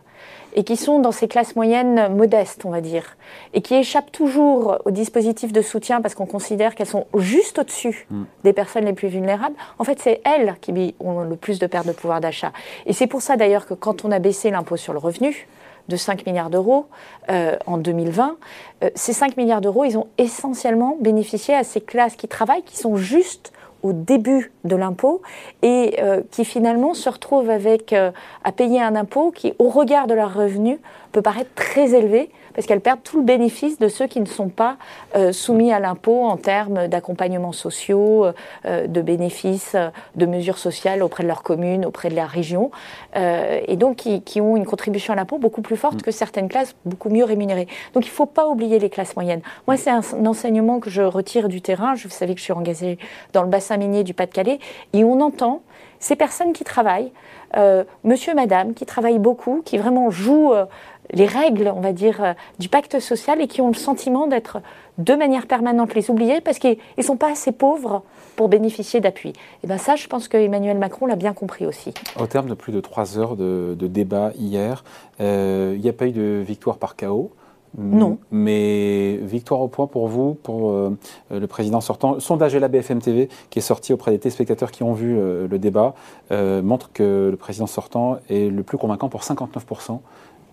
et 0.53 0.63
qui 0.63 0.77
sont 0.77 0.99
dans 0.99 1.11
ces 1.11 1.27
classes 1.27 1.55
moyennes 1.55 2.15
modestes, 2.15 2.65
on 2.65 2.69
va 2.69 2.81
dire, 2.81 3.17
et 3.53 3.61
qui 3.61 3.75
échappent 3.75 4.11
toujours 4.11 4.79
au 4.85 4.91
dispositif 4.91 5.53
de 5.53 5.61
soutien 5.61 6.01
parce 6.01 6.15
qu'on 6.15 6.25
considère 6.25 6.75
qu'elles 6.75 6.87
sont 6.87 7.07
juste 7.15 7.59
au-dessus 7.59 8.07
mm. 8.09 8.23
des 8.43 8.53
personnes 8.53 8.85
les 8.85 8.93
plus 8.93 9.07
vulnérables, 9.07 9.55
en 9.79 9.83
fait, 9.83 9.99
c'est 9.99 10.21
elles 10.25 10.55
qui 10.61 10.95
ont 10.99 11.21
le 11.21 11.35
plus 11.35 11.59
de 11.59 11.67
pertes 11.67 11.87
de 11.87 11.91
pouvoir 11.91 12.21
d'achat. 12.21 12.51
Et 12.85 12.93
c'est 12.93 13.07
pour 13.07 13.21
ça 13.21 13.37
d'ailleurs 13.37 13.65
que 13.65 13.73
quand 13.73 14.05
on 14.05 14.11
a 14.11 14.19
baissé 14.19 14.49
l'impôt 14.49 14.77
sur 14.77 14.93
le 14.93 14.99
revenu, 14.99 15.47
de 15.87 15.95
5 15.95 16.25
milliards 16.25 16.49
d'euros 16.49 16.87
euh, 17.29 17.55
en 17.65 17.77
2020. 17.77 18.37
Euh, 18.83 18.89
ces 18.95 19.13
5 19.13 19.37
milliards 19.37 19.61
d'euros, 19.61 19.85
ils 19.85 19.97
ont 19.97 20.07
essentiellement 20.17 20.97
bénéficié 20.99 21.53
à 21.53 21.63
ces 21.63 21.81
classes 21.81 22.15
qui 22.15 22.27
travaillent, 22.27 22.63
qui 22.63 22.77
sont 22.77 22.97
juste 22.97 23.53
au 23.83 23.93
début 23.93 24.51
de 24.63 24.75
l'impôt 24.75 25.21
et 25.61 25.95
euh, 25.99 26.21
qui 26.31 26.45
finalement 26.45 26.93
se 26.93 27.09
retrouvent 27.09 27.49
avec 27.49 27.93
euh, 27.93 28.11
à 28.43 28.51
payer 28.51 28.81
un 28.81 28.95
impôt 28.95 29.31
qui, 29.31 29.53
au 29.59 29.69
regard 29.69 30.07
de 30.07 30.13
leurs 30.13 30.33
revenus, 30.33 30.79
peut 31.11 31.21
paraître 31.21 31.49
très 31.55 31.93
élevé 31.93 32.29
parce 32.53 32.65
qu'elles 32.65 32.81
perdent 32.81 33.03
tout 33.03 33.17
le 33.17 33.23
bénéfice 33.23 33.77
de 33.77 33.87
ceux 33.87 34.07
qui 34.07 34.19
ne 34.19 34.25
sont 34.25 34.49
pas 34.49 34.77
euh, 35.15 35.31
soumis 35.31 35.71
à 35.71 35.79
l'impôt 35.79 36.25
en 36.25 36.37
termes 36.37 36.87
d'accompagnement 36.87 37.51
sociaux, 37.51 38.25
de 38.65 39.01
bénéfices, 39.01 39.75
de 40.15 40.25
mesures 40.25 40.57
sociales 40.57 41.03
auprès 41.03 41.21
de 41.21 41.27
leur 41.27 41.43
commune, 41.43 41.85
auprès 41.85 42.09
de 42.09 42.15
la 42.15 42.25
région, 42.25 42.71
et 43.15 43.75
donc 43.75 43.97
qui, 43.97 44.21
qui, 44.21 44.41
ont 44.41 44.57
une 44.57 44.65
contribution 44.65 45.13
à 45.13 45.15
l'impôt 45.15 45.37
beaucoup 45.37 45.61
plus 45.61 45.77
forte 45.77 46.01
que 46.01 46.11
certaines 46.11 46.49
classes 46.49 46.75
beaucoup 46.85 47.09
mieux 47.09 47.23
rémunérées. 47.23 47.67
Donc 47.93 48.05
il 48.05 48.09
ne 48.09 48.15
faut 48.15 48.25
pas 48.25 48.47
oublier 48.47 48.79
les 48.79 48.89
classes 48.89 49.15
moyennes. 49.15 49.41
Moi, 49.67 49.77
c'est 49.77 49.91
un, 49.91 50.01
un, 50.01 50.25
enseignement 50.25 50.79
que 50.79 50.89
je 50.89 51.01
retire 51.01 51.49
du 51.49 51.61
terrain. 51.61 51.95
Je, 51.95 52.07
vous 52.07 52.13
savez 52.13 52.33
que 52.33 52.39
je 52.39 52.45
suis 52.45 52.53
engagée 52.53 52.97
dans 53.33 53.43
le 53.43 53.49
bassin 53.49 53.77
minier 53.77 54.03
du 54.03 54.13
Pas-de-Calais, 54.13 54.59
et 54.93 55.03
on 55.03 55.21
entend 55.21 55.61
ces 55.99 56.15
personnes 56.15 56.53
qui 56.53 56.63
travaillent, 56.63 57.11
euh, 57.55 57.83
monsieur, 58.03 58.35
madame, 58.35 58.73
qui 58.73 58.85
travaillent 58.85 59.19
beaucoup, 59.19 59.61
qui 59.63 59.77
vraiment 59.77 60.09
jouent 60.09 60.53
euh, 60.53 60.65
les 61.11 61.25
règles, 61.25 61.71
on 61.75 61.81
va 61.81 61.93
dire, 61.93 62.35
du 62.59 62.69
pacte 62.69 62.99
social 62.99 63.41
et 63.41 63.47
qui 63.47 63.61
ont 63.61 63.67
le 63.67 63.73
sentiment 63.73 64.27
d'être 64.27 64.59
de 64.97 65.13
manière 65.13 65.47
permanente 65.47 65.93
les 65.93 66.09
oubliés 66.09 66.41
parce 66.41 66.59
qu'ils 66.59 66.77
ne 66.97 67.03
sont 67.03 67.17
pas 67.17 67.31
assez 67.31 67.51
pauvres 67.51 68.03
pour 68.35 68.49
bénéficier 68.49 68.99
d'appui. 68.99 69.33
Et 69.63 69.67
bien 69.67 69.77
ça, 69.77 69.95
je 69.95 70.07
pense 70.07 70.27
que 70.27 70.37
Emmanuel 70.37 70.77
Macron 70.77 71.05
l'a 71.05 71.15
bien 71.15 71.33
compris 71.33 71.65
aussi. 71.65 71.93
Au 72.19 72.27
terme 72.27 72.49
de 72.49 72.53
plus 72.53 72.73
de 72.73 72.81
trois 72.81 73.17
heures 73.17 73.35
de, 73.35 73.75
débat 73.79 74.31
hier, 74.37 74.83
il 75.19 75.79
n'y 75.79 75.89
a 75.89 75.93
pas 75.93 76.07
eu 76.07 76.11
de 76.11 76.43
victoire 76.45 76.77
par 76.77 76.95
chaos. 76.95 77.31
Non. 77.77 78.17
Mais 78.31 79.17
victoire 79.17 79.61
au 79.61 79.67
point 79.67 79.87
pour 79.87 80.07
vous, 80.07 80.33
pour 80.33 80.71
euh, 80.71 80.97
le 81.29 81.45
président 81.47 81.79
sortant. 81.79 82.15
Le 82.15 82.19
sondage 82.19 82.53
de 82.53 82.59
la 82.59 82.67
BFM 82.67 82.99
TV, 82.99 83.29
qui 83.49 83.59
est 83.59 83.61
sorti 83.61 83.93
auprès 83.93 84.11
des 84.11 84.19
téléspectateurs 84.19 84.71
qui 84.71 84.83
ont 84.83 84.93
vu 84.93 85.17
euh, 85.17 85.47
le 85.47 85.59
débat, 85.59 85.93
euh, 86.31 86.61
montre 86.61 86.91
que 86.91 87.29
le 87.29 87.37
président 87.37 87.67
sortant 87.67 88.17
est 88.29 88.49
le 88.49 88.63
plus 88.63 88.77
convaincant 88.77 89.09
pour 89.09 89.21
59% 89.21 89.99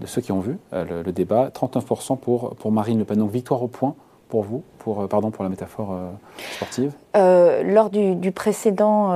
de 0.00 0.06
ceux 0.06 0.20
qui 0.20 0.32
ont 0.32 0.40
vu 0.40 0.58
le, 0.72 1.04
débat, 1.12 1.50
39% 1.50 2.18
pour, 2.18 2.56
pour 2.56 2.72
Marine 2.72 2.98
Le 2.98 3.04
Pen. 3.04 3.18
Donc 3.18 3.30
victoire 3.30 3.62
au 3.62 3.68
point 3.68 3.94
pour 4.28 4.42
vous, 4.42 4.62
pour, 4.78 5.02
euh, 5.02 5.06
pardon 5.06 5.30
pour 5.30 5.44
la 5.44 5.50
métaphore 5.50 5.92
euh, 5.92 6.10
sportive 6.56 6.92
euh, 7.16 7.62
Lors 7.62 7.90
du, 7.90 8.32
précédent 8.32 9.12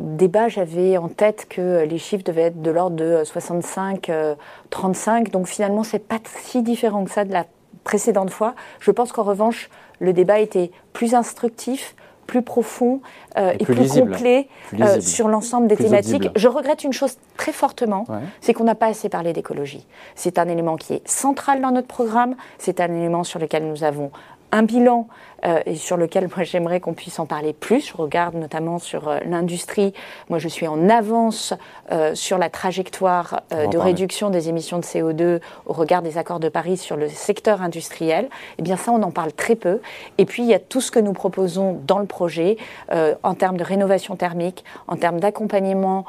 débat, 0.00 0.48
j'avais 0.48 0.96
en 0.96 1.06
tête 1.08 1.46
que 1.48 1.84
les 1.84 1.98
chiffres 1.98 2.24
devaient 2.24 2.42
être 2.42 2.60
de 2.60 2.72
l'ordre 2.72 2.96
de 2.96 3.22
65-35, 3.24 5.30
donc 5.30 5.46
finalement, 5.46 5.84
c'est 5.84 6.00
pas 6.00 6.18
si 6.24 6.62
différent 6.62 7.04
que 7.04 7.10
ça 7.10 7.24
de 7.24 7.32
la 7.32 7.46
précédente 7.84 8.30
fois. 8.30 8.54
Je 8.80 8.90
pense 8.90 9.12
qu'en 9.12 9.22
revanche, 9.22 9.70
le 10.00 10.12
débat 10.12 10.40
était 10.40 10.72
plus 10.92 11.14
instructif, 11.14 11.94
plus 12.26 12.42
profond 12.42 13.00
et, 13.36 13.64
plus, 13.64 13.92
complet 13.92 14.48
sur 15.00 15.28
l'ensemble 15.28 15.68
des 15.68 15.76
thématiques. 15.76 16.28
Je 16.36 16.48
regrette 16.48 16.84
une 16.84 16.92
chose 16.92 17.16
très 17.36 17.52
fortement, 17.52 18.06
c'est 18.40 18.52
qu'on 18.54 18.64
n'a 18.64 18.74
pas 18.74 18.86
assez 18.86 19.08
parlé 19.08 19.32
d'écologie. 19.32 19.86
C'est 20.14 20.38
un 20.38 20.48
élément 20.48 20.76
qui 20.76 20.94
est 20.94 21.08
central 21.08 21.60
dans 21.60 21.70
notre 21.70 21.88
programme, 21.88 22.36
c'est 22.58 22.80
un 22.80 22.92
élément 22.94 23.24
sur 23.24 23.38
lequel 23.38 23.66
nous 23.66 23.84
avons 23.84 24.10
un 24.52 24.62
bilan 24.62 25.08
euh, 25.44 25.60
et 25.66 25.74
sur 25.74 25.96
lequel 25.96 26.28
moi 26.36 26.44
j'aimerais 26.44 26.80
qu'on 26.80 26.94
puisse 26.94 27.18
en 27.18 27.26
parler 27.26 27.52
plus. 27.52 27.88
Je 27.88 27.96
regarde 27.96 28.34
notamment 28.34 28.78
sur 28.78 29.08
euh, 29.08 29.18
l'industrie. 29.26 29.92
Moi 30.28 30.38
je 30.38 30.48
suis 30.48 30.68
en 30.68 30.88
avance 30.88 31.54
euh, 31.90 32.14
sur 32.14 32.38
la 32.38 32.50
trajectoire 32.50 33.42
de 33.50 33.78
réduction 33.78 34.30
des 34.30 34.48
émissions 34.48 34.78
de 34.78 34.84
CO2 34.84 35.40
au 35.66 35.72
regard 35.72 36.02
des 36.02 36.18
accords 36.18 36.40
de 36.40 36.48
Paris 36.48 36.76
sur 36.76 36.96
le 36.96 37.08
secteur 37.08 37.62
industriel. 37.62 38.28
Eh 38.58 38.62
bien 38.62 38.76
ça 38.76 38.92
on 38.92 39.02
en 39.02 39.10
parle 39.10 39.32
très 39.32 39.56
peu. 39.56 39.80
Et 40.18 40.24
puis 40.24 40.42
il 40.42 40.48
y 40.48 40.54
a 40.54 40.58
tout 40.58 40.80
ce 40.80 40.90
que 40.90 40.98
nous 40.98 41.12
proposons 41.12 41.80
dans 41.86 41.98
le 41.98 42.06
projet 42.06 42.56
en 43.22 43.34
termes 43.34 43.56
de 43.56 43.64
rénovation 43.64 44.16
thermique, 44.16 44.64
en 44.86 44.96
termes 44.96 45.20
d'accompagnement 45.20 46.04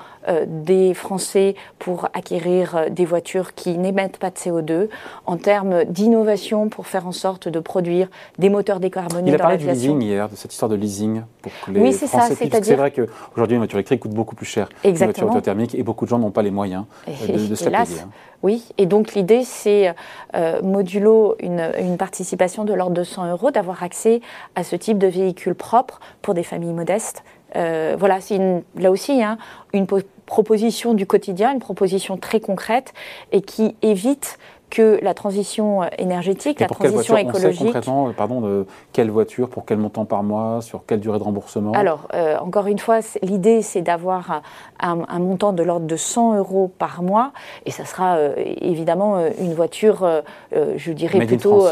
des 0.47 0.93
Français 0.93 1.55
pour 1.79 2.09
acquérir 2.13 2.89
des 2.89 3.05
voitures 3.05 3.53
qui 3.53 3.77
n'émettent 3.77 4.17
pas 4.17 4.29
de 4.29 4.35
CO2, 4.35 4.89
en 5.25 5.37
termes 5.37 5.85
d'innovation 5.85 6.69
pour 6.69 6.87
faire 6.87 7.07
en 7.07 7.11
sorte 7.11 7.47
de 7.47 7.59
produire 7.59 8.09
des 8.37 8.49
moteurs 8.49 8.79
décarbonés 8.79 9.29
Il 9.29 9.35
a 9.35 9.37
parlé 9.37 9.57
du 9.57 9.67
leasing 9.67 10.01
hier, 10.01 10.29
de 10.29 10.35
cette 10.35 10.51
histoire 10.51 10.69
de 10.69 10.75
leasing 10.75 11.21
pour 11.41 11.51
que 11.65 11.71
les 11.71 11.79
oui, 11.79 11.93
c'est 11.93 12.07
ça, 12.07 12.27
c'est 12.27 12.63
C'est 12.63 12.75
vrai 12.75 12.91
qu'aujourd'hui, 12.91 13.55
une 13.55 13.61
voiture 13.61 13.77
électrique 13.77 14.01
coûte 14.01 14.11
beaucoup 14.11 14.35
plus 14.35 14.45
cher 14.45 14.69
qu'une 14.81 14.95
voiture 14.95 15.41
thermique 15.41 15.75
et 15.75 15.83
beaucoup 15.83 16.05
de 16.05 16.09
gens 16.09 16.19
n'ont 16.19 16.31
pas 16.31 16.41
les 16.41 16.51
moyens 16.51 16.85
euh, 17.07 17.47
de, 17.47 17.55
se 17.55 17.69
la 17.69 17.83
payer. 17.83 17.99
Hein. 18.01 18.09
Oui, 18.41 18.65
et 18.77 18.85
donc 18.85 19.13
l'idée, 19.13 19.43
c'est 19.43 19.93
euh, 20.35 20.61
modulo 20.61 21.35
une, 21.39 21.97
participation 21.97 22.65
de 22.65 22.73
l'ordre 22.73 22.95
de 22.95 23.03
100 23.03 23.31
euros, 23.31 23.51
d'avoir 23.51 23.83
accès 23.83 24.21
à 24.55 24.63
ce 24.63 24.75
type 24.75 24.97
de 24.97 25.07
véhicule 25.07 25.55
propre 25.55 25.99
pour 26.21 26.33
des 26.33 26.43
familles 26.43 26.73
modestes. 26.73 27.23
Euh, 27.55 27.95
voilà, 27.97 28.19
c'est 28.19 28.39
là 28.77 28.91
aussi 28.91 29.21
hein, 29.23 29.37
une 29.73 29.87
proposition 30.25 30.93
du 30.93 31.05
quotidien, 31.05 31.53
une 31.53 31.59
proposition 31.59 32.17
très 32.17 32.39
concrète 32.39 32.93
et 33.31 33.41
qui 33.41 33.75
évite 33.81 34.39
que 34.73 34.99
la 35.03 35.13
transition 35.13 35.83
énergétique, 35.99 36.59
la 36.59 36.65
transition 36.67 37.15
écologique. 37.15 37.61
On 37.61 37.65
concrètement, 37.65 38.07
euh, 38.07 38.11
pardon, 38.11 38.41
de 38.41 38.65
quelle 38.91 39.11
voiture, 39.11 39.47
pour 39.47 39.65
quel 39.65 39.77
montant 39.77 40.05
par 40.05 40.23
mois, 40.23 40.61
sur 40.63 40.83
quelle 40.87 40.99
durée 40.99 41.19
de 41.19 41.23
remboursement 41.23 41.73
Alors, 41.73 42.07
euh, 42.15 42.37
encore 42.39 42.65
une 42.65 42.79
fois, 42.79 43.01
l'idée, 43.21 43.61
c'est 43.61 43.83
d'avoir 43.83 44.41
un, 44.79 45.19
montant 45.19 45.53
de 45.53 45.61
l'ordre 45.61 45.85
de 45.85 45.95
100 45.95 46.37
euros 46.37 46.71
par 46.79 47.03
mois, 47.03 47.33
et 47.67 47.71
ça 47.71 47.85
sera 47.85 48.15
euh, 48.15 48.33
évidemment 48.61 49.19
une 49.39 49.53
voiture, 49.53 50.09
je 50.51 50.91
dirais 50.91 51.23
plutôt 51.23 51.67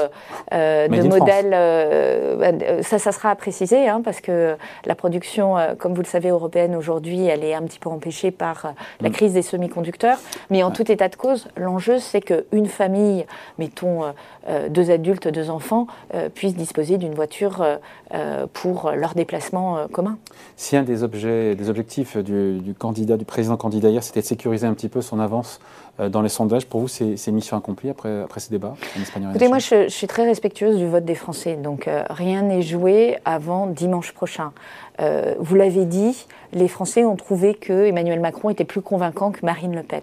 de 0.51 1.08
modèle. 1.08 2.84
ça, 2.84 3.00
ça 3.00 3.12
sera 3.12 3.31
à 3.31 3.36
préciser, 3.36 3.88
hein, 3.88 4.01
parce 4.05 4.22
que 4.22 4.55
la 4.86 4.93
production, 4.93 5.55
comme 5.79 5.96
vous 5.96 6.03
le 6.03 6.08
savez, 6.08 6.29
européenne 6.29 6.75
aujourd'hui, 6.75 7.25
elle 7.25 7.43
est 7.43 7.55
un 7.55 7.63
petit 7.63 7.79
peu 7.79 7.89
empêchée 7.89 8.29
par 8.29 8.75
la 9.00 9.10
mm. 9.10 9.12
crise 9.12 9.34
des 9.34 9.41
semi-conducteurs. 9.41 10.20
Mais 10.51 10.62
en 10.62 10.70
tout 10.70 10.91
état 10.91 11.10
de 11.10 11.15
cause, 11.15 11.48
l'enjeu, 11.58 11.98
c'est 11.98 12.22
qu'une 12.22 12.67
famille 12.67 12.90
mettons 13.57 14.03
euh, 14.03 14.12
euh, 14.48 14.69
deux 14.69 14.91
adultes, 14.91 15.27
deux 15.27 15.50
enfants, 15.50 15.88
euh, 16.13 16.29
puissent 16.29 16.55
disposer 16.55 16.98
d'une 16.98 17.13
voiture 17.13 17.65
pour 18.53 18.91
leur 18.91 19.13
déplacement 19.15 19.88
commun. 19.88 20.17
Si 20.57 20.75
un 20.75 20.83
des, 20.83 21.03
objets, 21.03 21.55
des 21.55 21.69
objectifs 21.69 22.17
du, 22.17 22.74
candidat, 22.77 23.15
du 23.15 23.24
président 23.24 23.55
candidat 23.55 23.89
hier, 23.89 24.03
c'était 24.03 24.19
de 24.19 24.25
sécuriser 24.25 24.67
un 24.67 24.74
petit 24.74 24.89
peu 24.89 25.01
son 25.01 25.19
avance 25.19 25.62
dans 26.10 26.22
les 26.22 26.29
sondages, 26.29 26.65
pour 26.65 26.81
vous, 26.81 26.88
c'est 26.88 27.31
mission 27.31 27.58
accomplie 27.58 27.89
après, 27.89 28.22
après 28.22 28.39
ces 28.39 28.50
débats 28.50 28.75
en 28.98 29.01
Espagne 29.01 29.27
Écoutez, 29.29 29.48
moi, 29.48 29.60
je, 29.60 29.88
suis 29.89 30.08
très 30.08 30.25
respectueuse 30.25 30.77
du 30.77 30.88
vote 30.88 31.05
des 31.05 31.15
Français, 31.15 31.55
donc 31.55 31.89
rien 32.10 32.41
n'est 32.41 32.62
joué 32.62 33.17
avant 33.25 33.67
dimanche 33.67 34.12
prochain. 34.13 34.51
vous 35.00 35.55
l'avez 35.55 35.86
dit, 35.86 36.25
les 36.53 36.67
Français 36.67 37.05
ont 37.05 37.15
trouvé 37.15 37.53
que 37.53 37.86
Emmanuel 37.86 38.20
Macron 38.20 38.50
était 38.50 38.65
plus 38.65 38.81
convaincant 38.81 39.31
que 39.31 39.46
Marine 39.46 39.75
Le 39.75 39.84
Pen. 39.84 40.01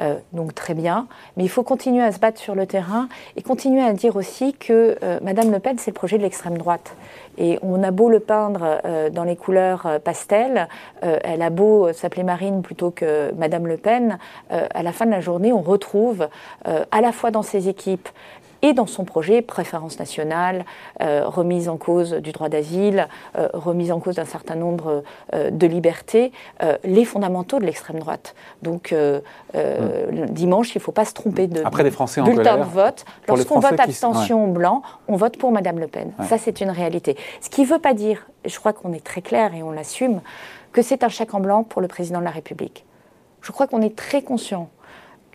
Euh, 0.00 0.16
donc 0.32 0.54
très 0.54 0.74
bien. 0.74 1.08
Mais 1.36 1.44
il 1.44 1.48
faut 1.48 1.62
continuer 1.62 2.02
à 2.02 2.12
se 2.12 2.18
battre 2.18 2.38
sur 2.38 2.54
le 2.54 2.66
terrain 2.66 3.08
et 3.36 3.42
continuer 3.42 3.82
à 3.82 3.92
dire 3.92 4.14
aussi 4.16 4.52
que 4.54 4.96
euh, 5.02 5.18
Madame 5.22 5.50
Le 5.50 5.58
Pen, 5.58 5.76
c'est 5.78 5.90
le 5.90 5.94
projet 5.94 6.18
de 6.18 6.22
l'extrême 6.22 6.56
droite. 6.56 6.94
Et 7.36 7.58
on 7.62 7.82
a 7.82 7.90
beau 7.90 8.08
le 8.08 8.20
peindre 8.20 8.80
euh, 8.84 9.10
dans 9.10 9.24
les 9.24 9.36
couleurs 9.36 9.88
pastel, 10.04 10.68
elle 11.02 11.42
a 11.42 11.50
beau 11.50 11.92
s'appeler 11.92 12.22
Marine 12.22 12.62
plutôt 12.62 12.90
que 12.90 13.32
Madame 13.36 13.66
Le 13.66 13.76
Pen, 13.76 14.18
à 14.50 14.82
la 14.82 14.92
fin 14.92 15.06
de 15.06 15.10
la 15.10 15.20
journée, 15.20 15.27
on 15.28 15.60
retrouve 15.60 16.28
à 16.64 17.00
la 17.00 17.12
fois 17.12 17.30
dans 17.30 17.42
ses 17.42 17.68
équipes 17.68 18.08
et 18.62 18.72
dans 18.72 18.86
son 18.86 19.04
projet, 19.04 19.42
préférence 19.42 19.98
nationale, 19.98 20.64
euh, 21.00 21.22
remise 21.26 21.68
en 21.68 21.76
cause 21.76 22.14
du 22.14 22.32
droit 22.32 22.48
d'asile, 22.48 23.08
euh, 23.36 23.48
remise 23.52 23.92
en 23.92 24.00
cause 24.00 24.16
d'un 24.16 24.24
certain 24.24 24.56
nombre 24.56 25.04
euh, 25.34 25.50
de 25.50 25.66
libertés, 25.66 26.32
les 26.84 27.04
fondamentaux 27.04 27.58
de 27.58 27.64
l'extrême 27.64 27.98
droite. 27.98 28.34
Donc 28.62 28.94
dimanche, 30.30 30.74
il 30.74 30.78
ne 30.78 30.82
faut 30.82 30.92
pas 30.92 31.04
se 31.04 31.14
tromper 31.14 31.46
de 31.46 31.62
Après, 31.64 31.82
les 31.82 31.90
Français 31.90 32.22
bulletin 32.22 32.58
de 32.58 32.64
vote. 32.64 33.04
Lorsqu'on 33.26 33.60
vote 33.60 33.78
abstention 33.78 34.48
blanc, 34.48 34.82
on 35.06 35.16
vote 35.16 35.36
pour 35.36 35.52
Madame 35.52 35.78
Le 35.78 35.86
Pen. 35.86 36.12
Ça, 36.28 36.38
c'est 36.38 36.60
une 36.60 36.70
réalité. 36.70 37.16
Ce 37.40 37.48
qui 37.48 37.62
ne 37.62 37.66
veut 37.66 37.78
pas 37.78 37.94
dire, 37.94 38.26
je 38.44 38.58
crois 38.58 38.72
qu'on 38.72 38.92
est 38.92 39.04
très 39.04 39.22
clair 39.22 39.54
et 39.54 39.62
on 39.62 39.70
l'assume, 39.70 40.20
que 40.72 40.82
c'est 40.82 41.04
un 41.04 41.08
chèque 41.08 41.34
en 41.34 41.40
blanc 41.40 41.64
pour 41.64 41.80
le 41.80 41.88
président 41.88 42.18
de 42.18 42.24
la 42.24 42.30
République. 42.30 42.84
Je 43.40 43.52
crois 43.52 43.66
qu'on 43.66 43.82
est 43.82 43.96
très 43.96 44.22
conscient 44.22 44.68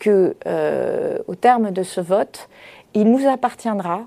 que, 0.03 0.36
au 1.27 1.36
terme 1.36 1.72
de 1.72 1.83
ce 1.83 2.01
vote, 2.01 2.50
il 2.93 3.12
nous 3.12 3.27
appartiendra 3.27 4.01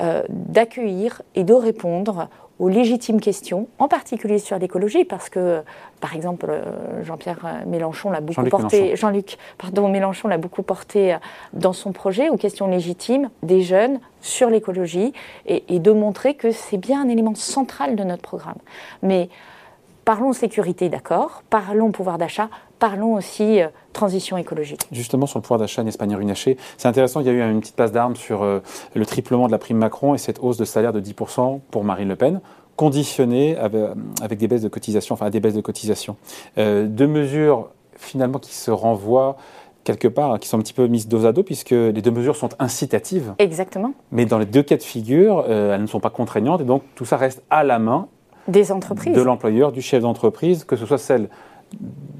euh, 0.00 0.22
d'accueillir 0.28 1.22
et 1.34 1.42
de 1.42 1.54
répondre 1.54 2.28
aux 2.60 2.68
légitimes 2.68 3.20
questions, 3.20 3.68
en 3.78 3.88
particulier 3.88 4.38
sur 4.38 4.56
l'écologie, 4.58 5.04
parce 5.04 5.28
que, 5.28 5.62
par 6.00 6.14
exemple, 6.14 6.46
euh, 6.48 7.04
Jean-Pierre 7.04 7.62
Mélenchon 7.66 8.10
l'a 8.10 8.20
beaucoup 8.20 8.44
porté, 8.44 8.94
Jean-Luc, 8.96 9.38
pardon, 9.58 9.88
Mélenchon 9.88 10.28
l'a 10.28 10.38
beaucoup 10.38 10.62
porté 10.62 11.14
euh, 11.14 11.18
dans 11.52 11.72
son 11.72 11.92
projet 11.92 12.28
aux 12.30 12.36
questions 12.36 12.68
légitimes 12.68 13.30
des 13.42 13.62
jeunes 13.62 14.00
sur 14.20 14.50
l'écologie, 14.50 15.12
et, 15.46 15.64
et, 15.68 15.80
de 15.80 15.90
montrer 15.90 16.34
que 16.34 16.52
c'est 16.52 16.78
bien 16.78 17.02
un 17.02 17.08
élément 17.08 17.34
central 17.34 17.96
de 17.96 18.04
notre 18.04 18.22
programme. 18.22 18.58
Mais 19.02 19.28
parlons 20.04 20.32
sécurité, 20.32 20.88
d'accord, 20.88 21.42
parlons 21.50 21.90
pouvoir 21.92 22.18
d'achat, 22.18 22.50
parlons 22.78 23.14
aussi 23.14 23.60
euh, 23.60 23.68
transition 23.92 24.36
écologique. 24.36 24.86
Justement, 24.92 25.26
sur 25.26 25.38
le 25.38 25.42
pouvoir 25.42 25.60
d'achat 25.60 25.82
Espagne 25.82 26.14
runaché, 26.14 26.56
c'est 26.76 26.88
intéressant, 26.88 27.20
il 27.20 27.26
y 27.26 27.30
a 27.30 27.32
eu 27.32 27.50
une 27.50 27.60
petite 27.60 27.76
place 27.76 27.92
d'armes 27.92 28.16
sur 28.16 28.42
euh, 28.42 28.60
le 28.94 29.06
triplement 29.06 29.46
de 29.46 29.52
la 29.52 29.58
prime 29.58 29.78
Macron 29.78 30.14
et 30.14 30.18
cette 30.18 30.38
hausse 30.40 30.56
de 30.56 30.64
salaire 30.64 30.92
de 30.92 31.00
10% 31.00 31.60
pour 31.70 31.84
Marine 31.84 32.08
Le 32.08 32.16
Pen 32.16 32.40
conditionnée 32.76 33.56
avec, 33.56 34.38
des 34.38 34.46
baisses 34.46 34.62
de 34.62 34.68
cotisation, 34.68 35.14
enfin 35.14 35.30
des 35.30 35.40
baisses 35.40 35.54
de 35.54 35.60
cotisation. 35.60 36.16
Euh, 36.58 36.86
deux 36.86 37.08
mesures 37.08 37.70
finalement 37.96 38.38
qui 38.38 38.54
se 38.54 38.70
renvoient 38.70 39.36
quelque 39.82 40.06
part, 40.06 40.32
hein, 40.32 40.38
qui 40.38 40.46
sont 40.46 40.58
un 40.58 40.62
petit 40.62 40.74
peu 40.74 40.86
mises 40.86 41.08
dos 41.08 41.26
à 41.26 41.32
dos, 41.32 41.42
puisque 41.42 41.70
les 41.70 42.02
deux 42.02 42.12
mesures 42.12 42.36
sont 42.36 42.50
incitatives. 42.60 43.34
Exactement. 43.40 43.94
Mais 44.12 44.26
dans 44.26 44.38
les 44.38 44.46
deux 44.46 44.62
cas 44.62 44.76
de 44.76 44.82
figure, 44.82 45.44
elles 45.48 45.80
ne 45.80 45.86
sont 45.86 45.98
pas 45.98 46.10
contraignantes, 46.10 46.60
et 46.60 46.64
donc 46.64 46.82
tout 46.94 47.04
ça 47.04 47.16
reste 47.16 47.42
à 47.50 47.64
la 47.64 47.80
main 47.80 48.06
des 48.48 48.72
entreprises. 48.72 49.14
De 49.14 49.22
l'employeur, 49.22 49.72
du 49.72 49.82
chef 49.82 50.02
d'entreprise, 50.02 50.64
que 50.64 50.76
ce 50.76 50.86
soit 50.86 50.98
celle 50.98 51.28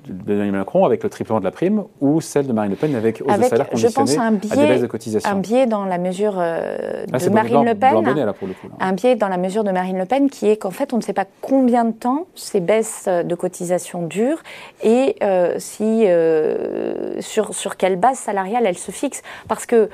d'Emmanuel 0.09 0.53
Macron 0.53 0.85
avec 0.85 1.03
le 1.03 1.09
triplement 1.09 1.39
de 1.41 1.45
la 1.45 1.51
prime 1.51 1.85
ou 2.01 2.21
celle 2.21 2.47
de 2.47 2.53
Marine 2.53 2.71
Le 2.71 2.77
Pen 2.77 2.95
avec 2.95 3.21
hausse 3.21 3.39
de 3.39 3.43
salaire 3.45 3.67
je 3.73 3.87
pense 3.89 4.17
un 4.17 4.33
biais, 4.33 4.53
à 4.53 4.57
des 4.57 4.67
baisses 4.67 4.81
de 4.81 4.87
cotisation 4.87 5.31
Un 5.31 5.37
biais 5.37 5.67
dans 5.67 5.85
la 5.85 5.99
mesure 5.99 6.37
euh, 6.39 7.05
de 7.07 7.31
Marine 7.31 7.65
Le 7.65 7.75
Pen. 7.75 8.03
là, 8.03 8.33
pour 8.33 8.49
le 8.49 8.55
coup, 8.55 8.69
un 8.81 8.93
biais 8.93 9.17
dans 9.17 9.29
la 9.29 9.37
mesure 9.37 9.65
de 9.65 9.71
Marine 9.71 9.99
Le 9.99 10.07
Pen 10.07 10.31
qui 10.31 10.49
est 10.49 10.57
qu'en 10.57 10.71
fait, 10.71 10.93
on 10.93 10.97
ne 10.97 11.03
sait 11.03 11.13
pas 11.13 11.27
combien 11.41 11.85
de 11.85 11.93
temps 11.93 12.27
ces 12.35 12.61
baisses 12.61 13.09
de 13.09 13.35
cotisation 13.35 14.03
durent 14.03 14.43
et 14.83 15.17
euh, 15.23 15.55
si, 15.59 16.05
euh, 16.07 17.21
sur, 17.21 17.55
sur 17.55 17.77
quelle 17.77 17.97
base 17.97 18.19
salariale 18.19 18.67
elles 18.67 18.79
se 18.79 18.91
fixent. 18.91 19.23
Parce 19.47 19.67
que 19.67 19.89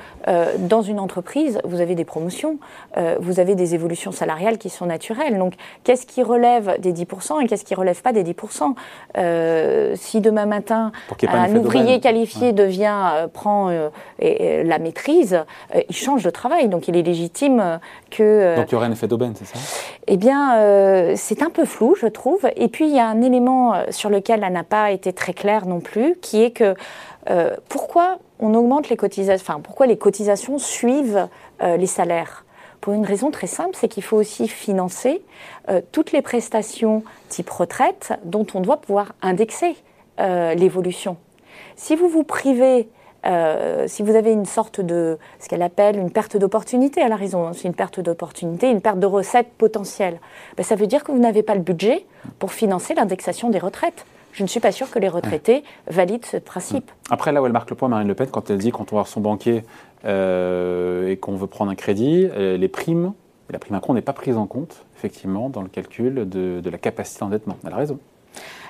dans 0.59 0.81
une 0.81 0.99
entreprise, 0.99 1.59
vous 1.63 1.81
avez 1.81 1.95
des 1.95 2.05
promotions, 2.05 2.57
vous 3.19 3.39
avez 3.39 3.55
des 3.55 3.75
évolutions 3.75 4.11
salariales 4.11 4.57
qui 4.57 4.69
sont 4.69 4.85
naturelles. 4.85 5.37
Donc, 5.37 5.53
qu'est-ce 5.83 6.05
qui 6.05 6.23
relève 6.23 6.79
des 6.79 6.93
10% 6.93 7.43
et 7.43 7.47
qu'est-ce 7.47 7.65
qui 7.65 7.75
relève 7.75 8.01
pas 8.01 8.13
des 8.13 8.23
10% 8.23 8.73
Si 9.95 10.21
demain 10.21 10.45
matin, 10.45 10.91
un 11.27 11.55
ouvrier 11.55 11.99
qualifié 11.99 12.53
devient, 12.53 13.01
euh, 13.15 13.27
prend 13.27 13.69
euh, 13.69 13.89
la 14.63 14.79
maîtrise, 14.79 15.43
euh, 15.75 15.81
il 15.89 15.95
change 15.95 16.23
de 16.23 16.29
travail. 16.29 16.69
Donc 16.69 16.87
il 16.87 16.95
est 16.95 17.01
légitime 17.01 17.79
que. 18.11 18.55
donc 18.55 18.71
il 18.71 18.73
y 18.73 18.75
aurait 18.75 18.87
un 18.87 18.91
effet 18.91 19.07
d'aubaine, 19.07 19.33
c'est 19.35 19.45
ça? 19.45 19.59
Eh 20.07 20.17
bien, 20.17 21.15
c'est 21.15 21.41
un 21.41 21.49
peu 21.49 21.65
flou, 21.65 21.95
je 21.99 22.07
trouve. 22.07 22.47
Et 22.55 22.67
puis 22.67 22.87
il 22.87 22.95
y 22.95 22.99
a 22.99 23.07
un 23.07 23.21
élément 23.21 23.73
sur 23.89 24.09
lequel 24.09 24.43
elle 24.45 24.53
n'a 24.53 24.63
pas 24.63 24.91
été 24.91 25.13
très 25.13 25.33
claire 25.33 25.65
non 25.65 25.79
plus, 25.79 26.15
qui 26.21 26.43
est 26.43 26.51
que 26.51 26.75
pourquoi 27.69 28.19
on 28.39 28.53
augmente 28.53 28.89
les 28.89 28.97
cotisations, 28.97 29.43
enfin 29.47 29.59
pourquoi 29.61 29.87
les 29.87 29.97
cotisations 29.97 30.59
suivent 30.59 31.27
les 31.61 31.87
salaires? 31.87 32.44
Pour 32.85 32.93
une 32.93 33.03
raison 33.03 33.31
très 33.31 33.47
simple, 33.47 33.71
c'est 33.73 33.87
qu'il 33.87 34.03
faut 34.03 34.15
aussi 34.15 34.47
financer 34.47 35.23
toutes 35.91 36.11
les 36.11 36.21
prestations 36.21 37.03
type 37.29 37.49
retraite 37.49 38.13
dont 38.23 38.45
on 38.53 38.61
doit 38.61 38.77
pouvoir 38.77 39.15
indexer 39.23 39.75
l'évolution. 40.19 41.17
Si 41.75 41.95
vous 41.95 42.07
vous 42.07 42.23
privez, 42.23 42.87
euh, 43.25 43.85
si 43.87 44.03
vous 44.03 44.15
avez 44.15 44.31
une 44.31 44.45
sorte 44.45 44.81
de, 44.81 45.17
ce 45.39 45.49
qu'elle 45.49 45.61
appelle 45.61 45.97
une 45.97 46.11
perte 46.11 46.37
d'opportunité, 46.37 47.01
elle 47.01 47.11
a 47.11 47.15
raison, 47.15 47.47
hein, 47.47 47.51
une 47.63 47.73
perte 47.73 47.99
d'opportunité, 47.99 48.69
une 48.69 48.81
perte 48.81 48.99
de 48.99 49.07
recettes 49.07 49.51
potentielles, 49.57 50.19
ben, 50.57 50.63
ça 50.63 50.75
veut 50.75 50.87
dire 50.87 51.03
que 51.03 51.11
vous 51.11 51.19
n'avez 51.19 51.43
pas 51.43 51.55
le 51.55 51.61
budget 51.61 52.05
pour 52.39 52.53
financer 52.53 52.93
l'indexation 52.93 53.49
des 53.49 53.59
retraites. 53.59 54.05
Je 54.35 54.43
ne 54.43 54.47
suis 54.47 54.59
pas 54.59 54.73
sûre 54.73 54.91
que 54.91 54.99
les 54.99 55.07
retraités 55.07 55.63
valident 55.87 56.25
ce 56.25 56.35
principe. 56.35 56.91
Après, 57.09 57.31
là 57.31 57.41
où 57.41 57.45
elle 57.45 57.53
marque 57.53 57.69
le 57.69 57.77
point, 57.77 57.87
Marine 57.87 58.09
Le 58.09 58.15
Pen, 58.15 58.27
quand 58.29 58.49
elle 58.49 58.57
dit 58.57 58.71
quand 58.71 58.91
on 58.91 58.95
va 58.95 59.01
voir 59.01 59.07
son 59.07 59.21
banquier 59.21 59.63
euh, 60.03 61.09
et 61.09 61.15
qu'on 61.15 61.35
veut 61.35 61.47
prendre 61.47 61.71
un 61.71 61.75
crédit, 61.75 62.27
euh, 62.33 62.57
les 62.57 62.67
primes, 62.67 63.13
la 63.49 63.59
prime 63.59 63.75
Macron 63.75 63.93
n'est 63.93 64.01
pas 64.01 64.11
prise 64.11 64.35
en 64.35 64.45
compte, 64.45 64.85
effectivement, 64.97 65.47
dans 65.49 65.61
le 65.61 65.69
calcul 65.69 66.27
de, 66.27 66.59
de 66.59 66.69
la 66.69 66.77
capacité 66.77 67.21
d'endettement. 67.21 67.57
Elle 67.65 67.71
a 67.71 67.77
raison. 67.77 67.97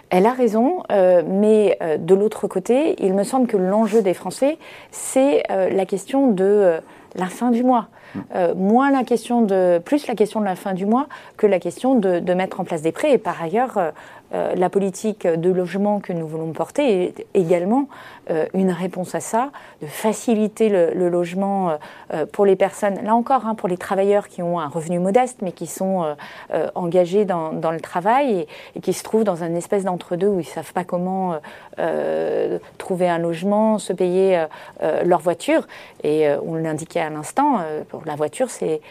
Elle 0.09 0.25
a 0.25 0.33
raison, 0.33 0.83
euh, 0.91 1.23
mais 1.25 1.77
euh, 1.81 1.97
de 1.97 2.13
l'autre 2.13 2.47
côté, 2.47 2.95
il 3.03 3.13
me 3.13 3.23
semble 3.23 3.47
que 3.47 3.57
l'enjeu 3.57 4.01
des 4.01 4.13
Français, 4.13 4.57
c'est 4.91 5.43
euh, 5.49 5.69
la 5.69 5.85
question 5.85 6.31
de 6.31 6.79
la 7.15 7.25
fin 7.25 7.51
du 7.51 7.63
mois. 7.63 7.87
Mm. 8.13 8.53
moins 8.55 8.91
la 8.91 9.03
question 9.03 9.41
de, 9.41 9.81
plus 9.83 10.07
la 10.07 10.15
question 10.15 10.39
de 10.39 10.45
la 10.45 10.55
fin 10.55 10.73
du 10.73 10.85
mois 10.85 11.07
que 11.35 11.47
la 11.47 11.59
question 11.59 11.95
de, 11.95 12.19
de 12.19 12.33
mettre 12.33 12.61
en 12.61 12.63
place 12.63 12.81
des 12.81 12.93
prêts. 12.93 13.11
Et 13.11 13.17
par 13.17 13.41
ailleurs, 13.41 13.77
euh, 14.33 14.55
la 14.55 14.69
politique 14.69 15.27
de 15.27 15.51
logement 15.51 15.99
que 15.99 16.11
nous 16.11 16.27
voulons 16.27 16.51
porter 16.51 17.03
est 17.03 17.25
également 17.35 17.87
euh, 18.31 18.47
une 18.53 18.71
réponse 18.71 19.13
à 19.13 19.19
ça, 19.19 19.51
de 19.81 19.87
faciliter 19.87 20.69
le, 20.69 21.09
logement 21.09 21.77
euh, 22.11 22.25
pour 22.25 22.45
les 22.45 22.55
personnes, 22.55 22.99
là 23.03 23.15
encore, 23.15 23.45
hein, 23.45 23.53
pour 23.53 23.69
les 23.69 23.77
travailleurs 23.77 24.27
qui 24.27 24.41
ont 24.41 24.59
un 24.59 24.67
revenu 24.67 24.99
modeste, 24.99 25.39
mais 25.41 25.51
qui 25.51 25.67
sont 25.67 26.15
engagés 26.73 27.25
dans, 27.25 27.51
le 27.51 27.79
travail 27.79 28.47
et, 28.75 28.81
qui 28.81 28.93
se 28.93 29.03
trouvent 29.03 29.23
dans 29.23 29.43
un 29.43 29.53
espèce 29.55 29.83
d'entre-deux 29.83 30.27
où 30.27 30.39
ils 30.39 30.47
ne 30.47 30.51
savent 30.51 30.73
pas 30.73 30.83
comment 30.83 31.35
trouver 32.77 33.09
un 33.09 33.17
logement, 33.17 33.77
se 33.77 33.93
payer 33.93 34.45
leur 34.81 35.19
voiture. 35.19 35.67
Et 36.03 36.27
on 36.45 36.55
l'indiquait 36.55 36.99
à 36.99 37.09
l'instant, 37.09 37.59
pour 37.89 38.03
la 38.05 38.15
voiture, 38.15 38.49
c'est 38.49 38.81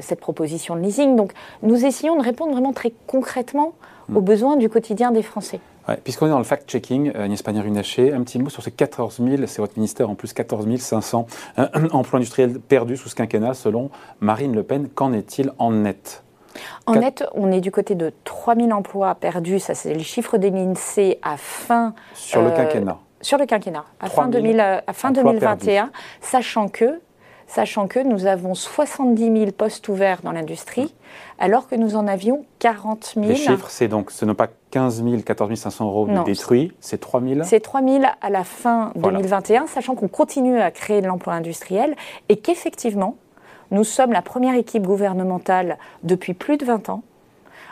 cette 0.00 0.20
proposition 0.20 0.76
de 0.76 0.80
leasing. 0.80 1.16
Donc 1.16 1.32
nous 1.62 1.84
essayons 1.84 2.16
de 2.16 2.22
répondre 2.22 2.52
vraiment 2.52 2.72
très 2.72 2.92
concrètement 3.06 3.74
aux 4.14 4.20
besoins 4.20 4.56
du 4.56 4.68
quotidien 4.68 5.10
des 5.10 5.22
Français. 5.22 5.60
Puisqu'on 6.04 6.26
est 6.26 6.30
dans 6.30 6.38
le 6.38 6.44
fact-checking, 6.44 7.12
euh, 7.14 7.24
Agnès 7.24 7.42
Pannier-Runacher, 7.42 8.12
un 8.12 8.22
petit 8.22 8.38
mot 8.38 8.50
sur 8.50 8.62
ces 8.62 8.70
14 8.70 9.22
000, 9.24 9.46
c'est 9.46 9.62
votre 9.62 9.76
ministère 9.76 10.10
en 10.10 10.14
plus, 10.14 10.34
14 10.34 10.66
500 10.76 11.26
euh, 11.58 11.66
emplois 11.92 12.18
industriels 12.18 12.60
perdus 12.60 12.98
sous 12.98 13.08
ce 13.08 13.14
quinquennat 13.14 13.54
selon 13.54 13.90
Marine 14.20 14.54
Le 14.54 14.62
Pen. 14.62 14.88
Qu'en 14.88 15.14
est-il 15.14 15.50
en 15.58 15.72
net? 15.72 16.22
En 16.86 16.94
net, 16.94 17.24
on 17.34 17.50
est 17.52 17.60
du 17.60 17.70
côté 17.70 17.94
de 17.94 18.12
3 18.24 18.56
000 18.56 18.70
emplois 18.72 19.14
perdus, 19.14 19.60
ça 19.60 19.74
c'est 19.74 19.94
le 19.94 20.00
chiffre 20.00 20.36
de 20.38 20.48
l'INSEE 20.48 21.18
à 21.22 21.36
fin... 21.36 21.94
Sur 22.14 22.42
le 22.42 22.48
euh, 22.48 22.56
quinquennat. 22.56 22.98
Sur 23.20 23.38
le 23.38 23.46
quinquennat, 23.46 23.84
à 24.00 24.08
fin, 24.08 24.28
2000, 24.28 24.60
à 24.60 24.92
fin 24.92 25.10
2021, 25.10 25.90
sachant 26.20 26.68
que 26.68 27.00
sachant 27.48 27.88
que 27.88 27.98
nous 27.98 28.26
avons 28.26 28.54
70 28.54 29.38
000 29.38 29.50
postes 29.52 29.88
ouverts 29.88 30.20
dans 30.22 30.32
l'industrie, 30.32 30.94
alors 31.38 31.66
que 31.66 31.74
nous 31.74 31.96
en 31.96 32.06
avions 32.06 32.44
40 32.60 33.14
000. 33.14 33.26
Les 33.26 33.34
chiffres, 33.34 33.68
c'est 33.70 33.88
donc, 33.88 34.10
ce 34.12 34.24
n'est 34.24 34.34
pas 34.34 34.48
15 34.70 35.02
000, 35.02 35.22
14 35.22 35.54
500 35.54 35.86
euros 35.86 36.08
détruits, 36.24 36.72
c'est 36.78 36.98
3 36.98 37.20
000 37.22 37.40
C'est 37.44 37.60
3 37.60 37.82
000 37.82 38.04
à 38.20 38.30
la 38.30 38.44
fin 38.44 38.92
2021, 38.96 39.66
sachant 39.66 39.94
qu'on 39.94 40.08
continue 40.08 40.60
à 40.60 40.70
créer 40.70 41.00
de 41.00 41.06
l'emploi 41.06 41.32
industriel 41.32 41.96
et 42.28 42.36
qu'effectivement, 42.36 43.16
nous 43.70 43.84
sommes 43.84 44.12
la 44.12 44.22
première 44.22 44.54
équipe 44.54 44.86
gouvernementale 44.86 45.78
depuis 46.02 46.34
plus 46.34 46.58
de 46.58 46.64
20 46.64 46.90
ans 46.90 47.02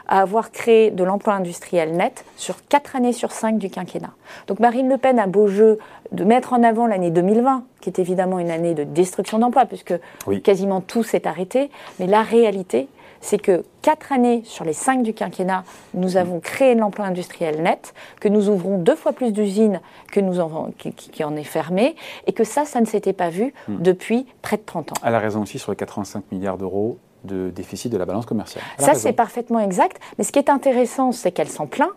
à 0.09 0.21
avoir 0.21 0.51
créé 0.51 0.91
de 0.91 1.05
l'emploi 1.05 1.35
industriel 1.35 1.93
net 1.93 2.25
sur 2.37 2.67
4 2.69 2.97
années 2.97 3.13
sur 3.13 3.33
5 3.33 3.59
du 3.59 3.71
quinquennat. 3.71 4.13
Donc 4.47 4.61
Marine 4.61 4.89
Le 4.89 4.99
Pen 4.99 5.19
a 5.19 5.27
beau 5.27 5.49
jeu 5.49 5.79
de 6.13 6.25
mettre 6.25 6.53
en 6.53 6.63
avant 6.63 6.87
l'année 6.87 7.11
2020, 7.11 7.65
qui 7.81 7.91
est 7.91 7.99
évidemment 7.99 8.39
une 8.39 8.51
année 8.51 8.75
de 8.75 8.85
destruction 8.85 9.39
d'emplois, 9.39 9.67
puisque 9.67 9.95
quasiment 10.43 10.81
tout 10.81 11.03
s'est 11.03 11.27
arrêté, 11.27 11.71
mais 11.99 12.07
la 12.07 12.23
réalité, 12.23 12.89
c'est 13.21 13.39
que 13.39 13.65
quatre 13.83 14.13
années 14.13 14.43
sur 14.45 14.65
les 14.65 14.73
cinq 14.73 15.03
du 15.03 15.15
quinquennat, 15.15 15.65
nous 15.95 16.17
avons 16.17 16.39
créé 16.39 16.75
de 16.75 16.81
l'emploi 16.81 17.07
industriel 17.07 17.63
net, 17.63 17.95
que 18.21 18.29
nous 18.29 18.49
ouvrons 18.49 18.79
deux 18.79 18.95
fois 18.95 19.13
plus 19.13 19.33
d'usines 19.33 19.81
que 20.13 20.21
nous 20.21 20.39
en, 20.39 20.71
qui, 20.77 21.25
en 21.25 21.35
est 21.37 21.45
fermé, 21.45 21.97
et 22.27 22.33
que 22.33 22.45
ça, 22.45 22.65
ça 22.65 22.81
ne 22.81 22.87
s'était 22.87 23.13
pas 23.13 23.31
vu 23.31 23.53
hmm. 23.69 23.83
depuis 23.83 24.27
près 24.43 24.57
de 24.57 24.63
30 24.65 24.93
ans. 24.93 24.95
Elle 25.05 25.15
a 25.15 25.19
raison 25.19 25.43
aussi 25.43 25.59
sur 25.59 25.73
les 25.73 25.77
85 25.77 26.25
milliards 26.31 26.59
d'euros 26.59 26.99
de 27.27 27.51
déficit 27.51 27.93
de 27.93 27.99
la 27.99 28.07
balance 28.07 28.27
commerciale. 28.27 28.65
Ça, 28.79 28.95
c'est 28.95 29.13
parfaitement 29.13 29.61
exact. 29.61 30.01
Mais 30.19 30.25
ce 30.25 30.33
qui 30.33 30.39
est 30.39 30.51
intéressant, 30.51 31.13
c'est 31.13 31.33
qu'elle 31.33 31.49
s'en 31.49 31.67
plaint, 31.67 31.91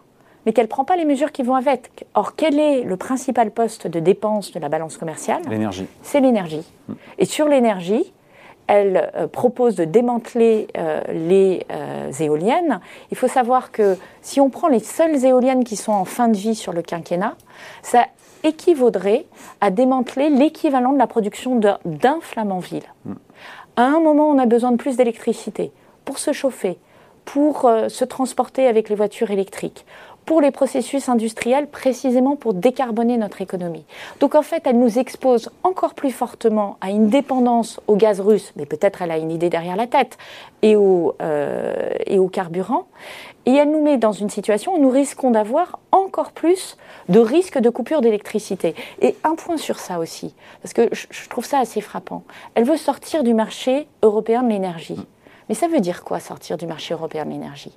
mais 0.46 0.54
qu'elle 0.54 0.66
ne 0.66 0.70
prend 0.70 0.86
pas 0.86 0.96
les 0.96 1.06
mesures 1.06 1.32
qui 1.32 1.44
vont 1.44 1.56
avec. 1.56 2.06
Or, 2.14 2.36
quel 2.36 2.60
est 2.60 2.84
le 2.84 2.98
principal 2.98 3.52
poste 3.52 3.88
de 3.88 4.00
dépense 4.00 4.52
de 4.52 4.60
la 4.60 4.70
balance 4.70 4.98
commerciale? 4.98 5.42
L'énergie. 5.50 5.88
C'est 6.02 6.22
l'énergie. 6.22 6.66
Hmm. 6.88 6.94
Et 7.18 7.26
sur 7.26 7.48
l'énergie, 7.48 8.12
elle 8.68 9.10
euh, 9.16 9.28
propose 9.28 9.76
de 9.76 9.84
démanteler 9.84 10.68
euh, 10.78 11.02
les 11.12 11.66
euh, 11.72 12.12
éoliennes. 12.20 12.80
Il 13.12 13.18
faut 13.18 13.28
savoir 13.28 13.72
que 13.72 13.98
si 14.22 14.40
on 14.40 14.50
prend 14.50 14.68
les 14.68 14.80
seules 14.80 15.26
éoliennes 15.26 15.64
qui 15.64 15.76
sont 15.76 15.92
en 15.92 16.06
fin 16.06 16.28
de 16.28 16.38
vie 16.38 16.56
sur 16.56 16.72
le 16.72 16.84
quinquennat, 16.84 17.36
ça 17.82 18.06
équivaudrait 18.44 19.26
à 19.60 19.72
démanteler 19.72 20.30
l'équivalent 20.30 20.94
de 20.94 21.00
la 21.00 21.08
production 21.08 21.60
d'un 21.84 22.20
Flamanville. 22.22 22.84
Hmm. 23.06 23.16
À 23.76 23.84
un 23.84 24.00
moment, 24.00 24.30
on 24.30 24.38
a 24.38 24.46
besoin 24.46 24.72
de 24.72 24.78
plus 24.78 24.98
d'électricité 24.98 25.72
pour 26.06 26.20
se 26.20 26.34
chauffer, 26.34 26.78
pour 27.26 27.66
euh, 27.66 27.90
se 27.90 28.06
transporter 28.06 28.68
avec 28.68 28.90
les 28.90 28.96
voitures 28.96 29.32
électriques, 29.32 29.86
pour 30.26 30.42
les 30.42 30.52
processus 30.52 31.10
industriels, 31.10 31.68
précisément 31.68 32.36
pour 32.36 32.54
décarboner 32.54 33.18
notre 33.18 33.42
économie. 33.42 33.86
Donc 34.20 34.36
en 34.36 34.42
fait, 34.42 34.64
elle 34.66 34.78
nous 34.78 35.00
expose 35.00 35.50
encore 35.64 35.94
plus 35.94 36.12
fortement 36.12 36.78
à 36.82 36.90
une 36.90 37.10
dépendance 37.10 37.80
au 37.88 37.96
gaz 37.96 38.20
russe, 38.20 38.54
mais 38.56 38.66
peut-être 38.66 39.02
elle 39.02 39.12
a 39.12 39.18
une 39.18 39.32
idée 39.32 39.50
derrière 39.50 39.76
la 39.76 39.88
tête, 39.88 40.18
et 40.62 40.76
au, 40.76 41.16
euh, 41.22 41.90
et 42.06 42.20
au 42.20 42.28
carburant. 42.28 42.86
Et 43.46 43.54
elle 43.54 43.72
nous 43.72 43.82
met 43.82 43.98
dans 43.98 44.12
une 44.12 44.30
situation 44.30 44.76
où 44.76 44.80
nous 44.80 44.90
risquons 44.90 45.32
d'avoir 45.32 45.80
encore 45.92 46.32
plus 46.32 46.78
de 47.08 47.20
risques 47.20 47.58
de 47.58 47.70
coupure 47.70 48.02
d'électricité. 48.02 48.76
Et 49.02 49.16
un 49.24 49.36
point 49.36 49.58
sur 49.58 49.80
ça 49.80 50.00
aussi, 50.00 50.36
parce 50.62 50.74
que 50.74 50.90
je 50.94 51.30
trouve 51.30 51.46
ça 51.46 51.60
assez 51.60 51.82
frappant. 51.82 52.24
Elle 52.56 52.66
veut 52.66 52.78
sortir 52.78 53.24
du 53.24 53.34
marché 53.34 53.88
européen 54.04 54.44
de 54.44 54.50
l'énergie. 54.50 55.00
Mais 55.48 55.56
ça 55.56 55.68
veut 55.68 55.80
dire 55.80 56.04
quoi 56.04 56.20
sortir 56.20 56.58
du 56.58 56.68
marché 56.68 56.94
européen 56.94 57.26
de 57.26 57.32
l'énergie? 57.32 57.76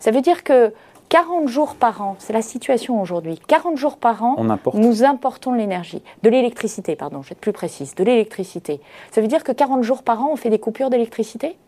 Ça 0.00 0.10
veut 0.10 0.22
dire 0.22 0.42
que 0.42 0.74
40 1.12 1.46
jours 1.46 1.74
par 1.74 2.00
an, 2.00 2.16
c'est 2.18 2.32
la 2.32 2.40
situation 2.40 2.98
aujourd'hui, 2.98 3.38
40 3.46 3.76
jours 3.76 3.98
par 3.98 4.24
an, 4.24 4.34
nous 4.72 5.04
importons 5.04 5.52
de 5.52 5.58
l'énergie, 5.58 6.00
de 6.22 6.30
l'électricité, 6.30 6.96
pardon, 6.96 7.20
je 7.20 7.28
vais 7.28 7.32
être 7.32 7.40
plus 7.40 7.52
précise, 7.52 7.94
de 7.94 8.02
l'électricité. 8.02 8.80
Ça 9.10 9.20
veut 9.20 9.26
dire 9.26 9.44
que 9.44 9.52
40 9.52 9.82
jours 9.82 10.04
par 10.04 10.22
an, 10.22 10.30
on 10.32 10.36
fait 10.36 10.48
des 10.48 10.58
coupures 10.58 10.88
d'électricité? 10.88 11.58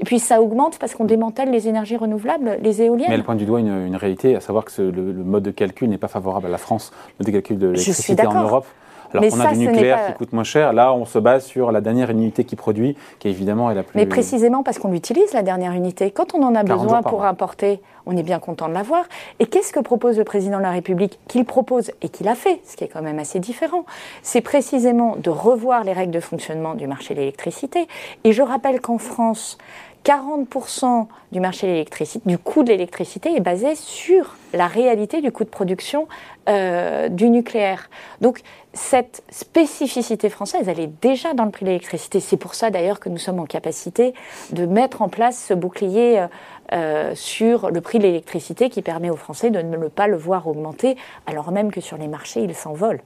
Et 0.00 0.04
puis 0.04 0.18
ça 0.18 0.42
augmente 0.42 0.80
parce 0.80 0.96
qu'on 0.96 1.04
démantèle 1.04 1.52
les 1.52 1.68
énergies 1.68 1.96
renouvelables, 1.96 2.58
les 2.60 2.82
éoliennes. 2.82 3.06
Mais 3.08 3.14
elle 3.14 3.22
pointe 3.22 3.38
du 3.38 3.46
doigt 3.46 3.60
une, 3.60 3.94
réalité, 3.94 4.34
à 4.34 4.40
savoir 4.40 4.64
que 4.64 4.82
le, 4.82 5.12
mode 5.12 5.44
de 5.44 5.52
calcul 5.52 5.88
n'est 5.88 5.96
pas 5.96 6.08
favorable 6.08 6.46
à 6.46 6.50
la 6.50 6.58
France, 6.58 6.90
le 6.90 7.22
mode 7.22 7.26
de 7.28 7.32
calcul 7.38 7.56
de 7.56 7.68
l'électricité 7.68 8.26
en 8.26 8.42
Europe. 8.42 8.66
Alors 9.12 9.30
qu'on 9.30 9.40
a 9.40 9.52
du 9.52 9.58
nucléaire 9.58 10.06
qui 10.06 10.12
coûte 10.14 10.32
moins 10.32 10.44
cher, 10.44 10.72
là 10.72 10.92
on 10.92 11.04
se 11.04 11.18
base 11.18 11.44
sur 11.46 11.72
la 11.72 11.80
dernière 11.80 12.10
unité 12.10 12.44
qui 12.44 12.56
produit, 12.56 12.96
qui 13.18 13.28
évidemment 13.28 13.70
est 13.70 13.74
la 13.74 13.82
plus... 13.82 13.96
Mais 13.96 14.06
précisément 14.06 14.62
parce 14.62 14.78
qu'on 14.78 14.90
l'utilise, 14.90 15.32
la 15.32 15.42
dernière 15.42 15.72
unité. 15.72 16.10
Quand 16.10 16.34
on 16.34 16.42
en 16.42 16.54
a 16.54 16.62
besoin 16.62 17.02
pour 17.02 17.24
importer, 17.24 17.80
on 18.06 18.16
est 18.16 18.22
bien 18.22 18.38
content 18.38 18.68
de 18.68 18.74
l'avoir. 18.74 19.04
Et 19.38 19.46
qu'est-ce 19.46 19.72
que 19.72 19.80
propose 19.80 20.18
le 20.18 20.24
président 20.24 20.58
de 20.58 20.62
la 20.62 20.70
République 20.70 21.18
Qu'il 21.28 21.44
propose 21.44 21.90
et 22.02 22.08
qu'il 22.08 22.28
a 22.28 22.34
fait, 22.34 22.60
ce 22.64 22.76
qui 22.76 22.84
est 22.84 22.88
quand 22.88 23.02
même 23.02 23.18
assez 23.18 23.38
différent, 23.38 23.84
c'est 24.22 24.40
précisément 24.40 25.16
de 25.16 25.30
revoir 25.30 25.84
les 25.84 25.92
règles 25.92 26.12
de 26.12 26.20
fonctionnement 26.20 26.74
du 26.74 26.86
marché 26.86 27.14
de 27.14 27.20
l'électricité. 27.20 27.86
Et 28.24 28.32
je 28.32 28.42
rappelle 28.42 28.80
qu'en 28.80 28.98
France, 28.98 29.58
40% 30.04 31.06
du 31.32 31.40
marché 31.40 31.66
de 31.66 31.72
l'électricité, 31.72 32.22
du 32.28 32.38
coût 32.38 32.62
de 32.62 32.70
l'électricité 32.70 33.34
est 33.36 33.40
basé 33.40 33.74
sur 33.74 34.36
la 34.54 34.66
réalité 34.66 35.20
du 35.20 35.30
coût 35.32 35.44
de 35.44 35.50
production 35.50 36.08
euh, 36.48 37.08
du 37.08 37.28
nucléaire. 37.28 37.90
Donc 38.22 38.40
cette 38.78 39.22
spécificité 39.30 40.28
française, 40.28 40.68
elle 40.68 40.80
est 40.80 40.90
déjà 41.02 41.34
dans 41.34 41.44
le 41.44 41.50
prix 41.50 41.64
de 41.64 41.70
l'électricité. 41.70 42.20
C'est 42.20 42.36
pour 42.36 42.54
ça 42.54 42.70
d'ailleurs 42.70 43.00
que 43.00 43.08
nous 43.08 43.18
sommes 43.18 43.40
en 43.40 43.46
capacité 43.46 44.14
de 44.52 44.66
mettre 44.66 45.02
en 45.02 45.08
place 45.08 45.44
ce 45.48 45.54
bouclier 45.54 46.20
euh, 46.20 46.26
euh, 46.72 47.14
sur 47.14 47.70
le 47.70 47.80
prix 47.80 47.98
de 47.98 48.04
l'électricité 48.04 48.70
qui 48.70 48.82
permet 48.82 49.10
aux 49.10 49.16
Français 49.16 49.50
de 49.50 49.60
ne 49.60 49.88
pas 49.88 50.06
le 50.06 50.16
voir 50.16 50.46
augmenter, 50.46 50.96
alors 51.26 51.52
même 51.52 51.70
que 51.70 51.80
sur 51.80 51.96
les 51.96 52.08
marchés, 52.08 52.40
il 52.42 52.54
s'envole. 52.54 53.00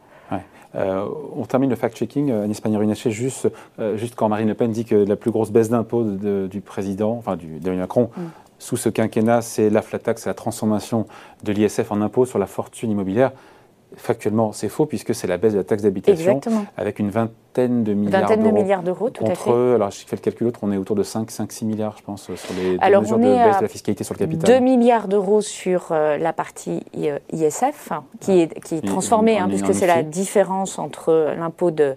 Euh, 0.75 1.07
on 1.37 1.45
termine 1.45 1.71
le 1.71 1.77
fact-checking, 1.77 2.31
euh, 2.31 2.45
Agnès 2.45 2.61
Pannier-Runacher, 2.61 3.11
juste, 3.11 3.49
euh, 3.79 3.97
juste 3.97 4.15
quand 4.15 4.29
Marine 4.29 4.49
Le 4.49 4.55
Pen 4.55 4.71
dit 4.71 4.85
que 4.85 4.95
la 4.95 5.17
plus 5.17 5.31
grosse 5.31 5.51
baisse 5.51 5.69
d'impôts 5.69 6.05
du 6.05 6.61
président, 6.61 7.13
enfin 7.13 7.37
du, 7.37 7.59
d'Emmanuel 7.59 7.81
Macron, 7.81 8.11
mm. 8.17 8.23
sous 8.59 8.77
ce 8.77 8.89
quinquennat, 8.89 9.43
c'est 9.43 9.69
la 9.71 9.83
flat 9.83 9.99
tax, 9.99 10.27
la 10.27 10.35
transformation 10.35 11.07
de 11.45 11.53
l'ISF 11.53 11.91
en 11.91 12.01
impôt 12.01 12.25
sur 12.25 12.39
la 12.39 12.47
fortune 12.47 12.91
immobilière. 12.91 13.33
Factuellement, 13.97 14.53
c'est 14.53 14.69
faux 14.69 14.87
puisque 14.87 15.15
c'est 15.15 15.27
la 15.27 15.39
baisse 15.39 15.53
de 15.53 15.59
la 15.59 15.65
taxe 15.65 15.83
d'habitation 15.83 16.41
avec 16.77 16.99
une 16.99 17.11
vingtaine 17.11 17.85
de 17.85 17.93
milliards 17.93 18.29
d'euros. 18.29 18.43
de 18.43 18.51
milliards 18.51 18.83
d'euros, 18.83 19.11
tout 19.11 19.25
à 19.27 19.35
fait. 19.35 19.51
alors 19.51 19.91
je 19.91 20.07
fais 20.07 20.17
le 20.17 20.23
calcul 20.23 20.47
autre, 20.47 20.61
on 20.63 20.73
est 20.73 20.77
autour 20.77 20.97
de 20.97 21.03
5, 21.03 21.31
5 21.31 21.53
6 21.53 21.65
milliards, 21.65 21.97
je 21.99 22.03
pense, 22.03 22.35
sur 22.35 22.55
les 22.55 22.79
mesures 22.79 23.19
de 23.19 23.23
baisse 23.23 23.57
de 23.59 23.63
la 23.63 23.69
fiscalité 23.69 24.05
sur 24.05 24.15
le 24.15 24.19
capital. 24.19 24.59
2 24.59 24.65
milliards 24.65 25.09
d'euros 25.09 25.41
sur 25.41 25.89
euh, 25.91 26.17
la 26.17 26.33
partie 26.33 26.83
ISF, 27.33 27.91
qui 28.21 28.41
est, 28.41 28.61
qui 28.61 28.77
est 28.77 28.87
transformée, 28.87 29.39
hein, 29.39 29.49
puisque 29.49 29.75
c'est 29.75 29.87
la 29.87 30.03
différence 30.03 30.79
entre 30.79 31.35
l'impôt 31.37 31.71
de, 31.71 31.97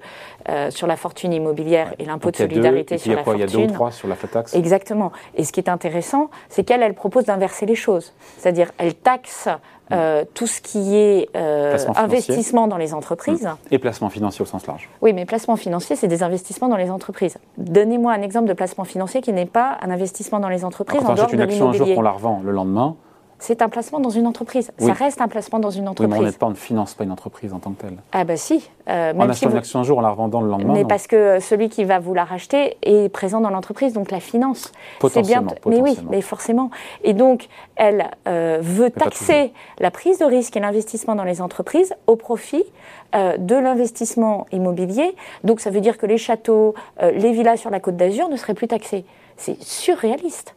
euh, 0.50 0.70
sur 0.72 0.88
la 0.88 0.96
fortune 0.96 1.34
immobilière 1.34 1.94
et 2.00 2.06
l'impôt 2.06 2.32
de 2.32 2.36
solidarité 2.36 2.98
sur 2.98 3.16
la 3.16 3.24
fortune. 3.24 3.40
Il 3.40 3.40
y 3.40 3.44
a 3.44 3.48
deux 3.48 3.72
ou 3.72 3.74
trois 3.74 3.92
sur 3.92 4.08
la 4.08 4.16
flat 4.16 4.28
tax. 4.28 4.54
Exactement. 4.54 5.12
Et 5.36 5.44
ce 5.44 5.52
qui 5.52 5.60
est 5.60 5.70
intéressant, 5.70 6.30
c'est 6.50 6.64
qu'elle, 6.64 6.84
elle 6.84 6.94
propose 6.94 7.26
d'inverser 7.26 7.66
les 7.66 7.76
choses. 7.76 8.14
C'est-à-dire, 8.38 8.72
elle 8.78 8.94
taxe 8.94 9.48
euh, 9.92 10.26
tout 10.34 10.48
ce 10.48 10.62
qui 10.62 10.96
est 10.96 11.30
investissement 11.96 12.68
dans 12.68 12.78
les 12.78 12.94
entreprises. 12.94 13.48
Et 13.72 13.80
placement 13.80 14.10
financier 14.10 14.42
au 14.42 14.46
sens 14.46 14.66
large. 14.68 14.90
Oui, 15.02 15.14
mais 15.14 15.26
placement 15.26 15.56
financier, 15.56 15.96
c'est 15.96 16.08
des 16.08 16.24
investissements 16.24 16.68
dans 16.68 16.78
les 16.78 16.90
entreprises. 16.90 17.38
Donnez-moi 17.58 18.14
un 18.14 18.22
exemple 18.22 18.48
de 18.48 18.54
placement 18.54 18.84
financier 18.84 19.22
qui 19.22 19.34
n'est 19.34 19.46
pas 19.46 19.78
un 19.82 19.90
investissement 19.90 20.40
dans 20.40 20.50
les 20.50 20.66
entreprises 20.66 21.02
en 21.06 21.14
dehors 21.14 21.28
de 21.28 21.32
l'immobilier. 21.34 21.58
une 21.58 21.64
action 21.64 21.70
un 21.70 21.74
jour 21.74 21.96
qu'on 21.96 22.02
la 22.02 22.12
revend 22.12 22.42
le 22.44 22.52
lendemain, 22.52 22.96
c'est 23.46 23.62
un 23.62 23.70
placement 23.70 24.00
dans 24.00 24.10
une 24.10 24.26
entreprise. 24.26 24.72
Ça 24.80 24.94
reste 24.94 25.22
un 25.22 25.28
placement 25.28 25.60
dans 25.60 25.70
une 25.70 25.88
entreprise. 25.88 26.20
Oui, 26.20 26.26
mais 26.26 26.44
on 26.44 26.50
ne 26.50 26.56
finance 26.56 26.96
pas 26.96 27.04
une 27.04 27.12
entreprise 27.12 27.54
en 27.54 27.60
tant 27.60 27.72
que 27.72 27.82
telle. 27.84 27.98
Ah 28.12 28.24
bah 28.24 28.38
si. 28.38 28.72
Euh, 28.90 29.14
en 29.14 29.30
achetant 29.30 29.52
une 29.52 29.58
action 29.58 29.80
un 29.80 29.84
jour, 29.84 30.00
en 30.00 30.02
la 30.02 30.10
revendant 30.10 30.42
le 30.42 30.50
lendemain. 30.50 30.74
Mais 30.74 30.84
parce 30.84 31.06
que 31.06 31.40
celui 31.40 31.70
qui 31.70 31.84
va 31.84 32.00
vous 32.00 32.16
la 32.16 32.24
racheter 32.24 32.76
est 32.82 33.08
présent 33.10 33.42
dans 33.42 33.52
l'entreprise, 33.52 33.94
donc 33.94 34.10
la 34.10 34.20
finance. 34.20 34.72
Potentiellement, 35.00 35.52
bien... 35.64 35.78
Mais 35.78 35.80
oui, 35.80 36.00
mais 36.10 36.22
forcément. 36.22 36.72
Et 37.04 37.14
donc, 37.14 37.48
elle 37.76 38.10
euh, 38.28 38.58
veut 38.62 38.90
taxer 38.90 39.54
la 39.78 39.92
prise 39.92 40.18
de 40.18 40.26
risque 40.26 40.58
et 40.58 40.60
l'investissement 40.60 41.14
dans 41.14 41.24
les 41.24 41.40
entreprises 41.40 41.94
au 42.08 42.16
profit 42.16 42.64
euh, 43.14 43.38
de 43.38 43.56
l'investissement 43.56 44.48
immobilier. 44.52 45.16
Donc 45.44 45.60
ça 45.60 45.70
veut 45.70 45.82
dire 45.82 46.00
que 46.00 46.08
les 46.08 46.18
châteaux, 46.18 46.74
les 47.00 47.32
villas 47.32 47.58
sur 47.58 47.70
la 47.70 47.80
côte 47.80 47.96
d'Azur 47.96 48.28
ne 48.28 48.38
seraient 48.38 48.56
plus 48.56 48.68
taxés. 48.68 49.06
C'est 49.38 49.62
surréaliste 49.62 50.55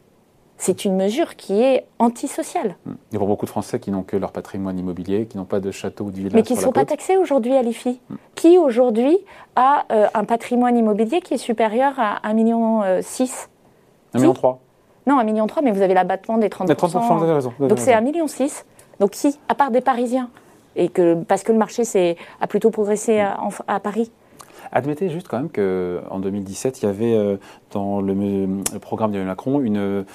c'est 0.59 0.83
une 0.83 0.97
mesure 0.97 1.37
qui 1.37 1.61
est 1.61 1.85
antisociale. 1.99 2.75
Il 2.85 3.17
y 3.19 3.21
a 3.21 3.25
beaucoup 3.25 3.45
de 3.45 3.49
Français 3.49 3.79
qui 3.79 3.91
n'ont 3.91 4.03
que 4.03 4.17
leur 4.17 4.33
patrimoine 4.33 4.77
immobilier, 4.77 5.25
qui 5.25 5.37
n'ont 5.37 5.45
pas 5.45 5.61
de 5.61 5.71
château 5.71 6.05
ou 6.05 6.11
de 6.11 6.17
village. 6.17 6.33
Mais 6.33 6.43
qui 6.43 6.53
ne 6.53 6.59
sont 6.59 6.73
pas 6.73 6.85
taxés 6.85 7.15
aujourd'hui 7.15 7.55
à 7.55 7.61
l'IFI. 7.61 8.01
Hmm. 8.09 8.15
Qui 8.35 8.57
aujourd'hui 8.57 9.17
a 9.55 9.85
euh, 9.91 10.07
un 10.13 10.25
patrimoine 10.25 10.77
immobilier 10.77 11.21
qui 11.21 11.33
est 11.33 11.37
supérieur 11.37 11.93
à 11.97 12.19
1,6 12.25 12.33
million 12.35 12.81
6 13.01 13.49
1,3 14.13 14.19
million 14.19 14.33
3 14.33 14.59
Non, 15.07 15.19
1,3 15.19 15.25
million 15.25 15.47
3, 15.47 15.63
mais 15.63 15.71
vous 15.71 15.81
avez 15.81 15.93
l'abattement 15.93 16.37
des 16.37 16.49
30%. 16.49 16.67
Les 16.67 16.73
30%, 16.73 17.17
vous 17.17 17.23
avez 17.23 17.33
raison. 17.33 17.53
Donc 17.59 17.79
c'est 17.79 17.93
1,6 17.93 18.03
million 18.03 18.27
6. 18.27 18.65
Donc 18.99 19.11
qui 19.11 19.39
À 19.47 19.55
part 19.55 19.71
des 19.71 19.81
Parisiens? 19.81 20.29
Et 20.75 20.89
que, 20.89 21.15
parce 21.23 21.43
que 21.43 21.53
le 21.53 21.57
marché 21.57 22.17
a 22.41 22.47
plutôt 22.47 22.69
progressé 22.69 23.19
à, 23.21 23.39
à 23.67 23.79
Paris. 23.79 24.11
Admettez 24.71 25.09
juste 25.09 25.27
quand 25.27 25.37
même 25.37 25.49
qu'en 25.49 26.19
2017, 26.19 26.81
il 26.81 26.85
y 26.85 26.89
avait 26.89 27.15
euh, 27.15 27.37
dans 27.71 28.01
le, 28.01 28.13
le 28.13 28.79
programme 28.79 29.11
de 29.11 29.23
Macron 29.23 29.61
une, 29.61 30.05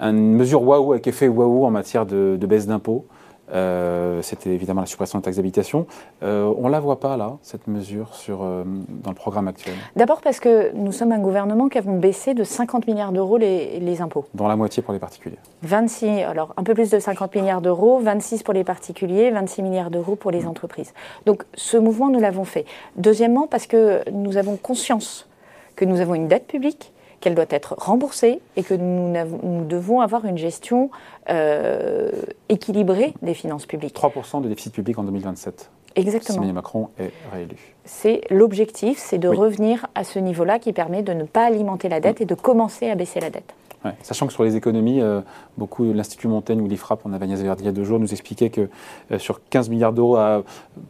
une 0.00 0.34
mesure 0.34 0.62
waouh 0.62 0.92
avec 0.92 1.06
effet 1.06 1.28
waouh 1.28 1.64
en 1.64 1.70
matière 1.70 2.06
de, 2.06 2.38
baisse 2.46 2.66
d'impôts. 2.66 3.06
Euh, 3.52 4.22
c'était 4.22 4.50
évidemment 4.50 4.80
la 4.80 4.86
suppression 4.86 5.18
de 5.18 5.24
taxe 5.24 5.36
d'habitation. 5.36 5.86
Euh, 6.22 6.52
on 6.56 6.66
ne 6.66 6.72
la 6.72 6.80
voit 6.80 6.98
pas 6.98 7.18
là, 7.18 7.36
cette 7.42 7.66
mesure, 7.66 8.14
sur, 8.14 8.42
euh, 8.42 8.64
dans 8.88 9.10
le 9.10 9.16
programme 9.16 9.48
actuel 9.48 9.74
D'abord 9.96 10.22
parce 10.22 10.40
que 10.40 10.74
nous 10.74 10.92
sommes 10.92 11.12
un 11.12 11.18
gouvernement 11.18 11.68
qui 11.68 11.76
avons 11.76 11.98
baissé 11.98 12.32
de 12.32 12.42
50 12.42 12.86
milliards 12.86 13.12
d'euros 13.12 13.36
les, 13.36 13.80
les, 13.80 14.00
impôts. 14.00 14.24
Dont 14.32 14.48
la 14.48 14.56
moitié 14.56 14.82
pour 14.82 14.94
les 14.94 14.98
particuliers 14.98 15.36
26, 15.62 16.22
alors 16.22 16.54
un 16.56 16.62
peu 16.62 16.72
plus 16.72 16.90
de 16.90 16.98
50 16.98 17.34
milliards 17.34 17.60
d'euros, 17.60 18.00
26 18.00 18.42
pour 18.42 18.54
les 18.54 18.64
particuliers, 18.64 19.30
26 19.30 19.62
milliards 19.62 19.90
d'euros 19.90 20.16
pour 20.16 20.30
les 20.30 20.44
mmh. 20.44 20.48
entreprises. 20.48 20.94
Donc 21.26 21.44
ce 21.52 21.76
mouvement, 21.76 22.08
nous 22.08 22.20
l'avons 22.20 22.44
fait. 22.44 22.64
Deuxièmement, 22.96 23.46
parce 23.46 23.66
que 23.66 24.00
nous 24.10 24.38
avons 24.38 24.56
conscience 24.56 25.28
que 25.76 25.84
nous 25.84 26.00
avons 26.00 26.14
une 26.14 26.28
dette 26.28 26.46
publique 26.46 26.93
qu'elle 27.20 27.34
doit 27.34 27.44
être 27.50 27.74
remboursée 27.78 28.40
et 28.56 28.62
que 28.62 28.74
nous, 28.74 29.64
devons 29.64 30.00
avoir 30.00 30.24
une 30.24 30.38
gestion 30.38 30.90
euh, 31.30 32.10
équilibrée 32.48 33.14
des 33.22 33.34
finances 33.34 33.66
publiques. 33.66 33.96
3% 33.96 34.42
de 34.42 34.48
déficit 34.48 34.72
public 34.72 34.98
en 34.98 35.04
2027. 35.04 35.70
Exactement. 35.96 36.42
Si 36.42 36.52
Macron 36.52 36.88
est 36.98 37.12
réélu. 37.32 37.56
C'est 37.84 38.22
l'objectif, 38.30 38.98
c'est 38.98 39.18
de 39.18 39.28
revenir 39.28 39.86
à 39.94 40.04
ce 40.04 40.18
niveau-là 40.18 40.58
qui 40.58 40.72
permet 40.72 41.02
de 41.02 41.12
ne 41.12 41.24
pas 41.24 41.44
alimenter 41.44 41.88
la 41.88 42.00
dette 42.00 42.20
et 42.20 42.24
de 42.24 42.34
commencer 42.34 42.90
à 42.90 42.94
baisser 42.94 43.20
la 43.20 43.30
dette. 43.30 43.54
Sachant 44.02 44.26
que 44.26 44.32
sur 44.32 44.44
les 44.44 44.56
économies, 44.56 45.00
euh, 45.00 45.20
beaucoup 45.58 45.84
l'Institut 45.92 46.28
Montaigne 46.28 46.60
ou 46.60 46.66
l'IFRAP, 46.66 47.00
on 47.04 47.12
avait 47.12 47.24
Agnès 47.24 47.40
Verdi 47.40 47.62
il 47.64 47.66
y 47.66 47.68
a 47.68 47.72
deux 47.72 47.84
jours, 47.84 47.98
nous 47.98 48.12
expliquait 48.12 48.50
que 48.50 48.68
euh, 49.12 49.18
sur 49.18 49.40
15 49.48 49.68
milliards 49.68 49.92
d'euros, 49.92 50.18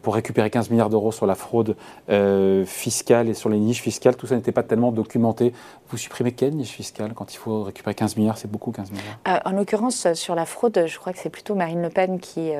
pour 0.02 0.14
récupérer 0.14 0.50
15 0.50 0.70
milliards 0.70 0.90
d'euros 0.90 1.12
sur 1.12 1.26
la 1.26 1.34
fraude 1.34 1.76
euh, 2.10 2.64
fiscale 2.64 3.28
et 3.28 3.34
sur 3.34 3.48
les 3.48 3.58
niches 3.58 3.82
fiscales, 3.82 4.16
tout 4.16 4.26
ça 4.26 4.36
n'était 4.36 4.52
pas 4.52 4.62
tellement 4.62 4.92
documenté. 4.92 5.52
Vous 5.88 5.96
supprimez 5.96 6.32
quelle 6.32 6.54
niche 6.54 6.72
fiscale 6.72 7.12
quand 7.14 7.32
il 7.34 7.36
faut 7.36 7.62
récupérer 7.62 7.94
15 7.94 8.16
milliards? 8.16 8.38
C'est 8.38 8.50
beaucoup 8.50 8.70
15 8.70 8.90
milliards 8.90 9.40
En 9.44 9.52
l'occurrence, 9.52 10.12
sur 10.14 10.34
la 10.34 10.46
fraude, 10.46 10.84
je 10.86 10.98
crois 10.98 11.12
que 11.12 11.18
c'est 11.18 11.30
plutôt 11.30 11.54
Marine 11.54 11.82
Le 11.82 11.90
Pen 11.90 12.18
qui 12.20 12.50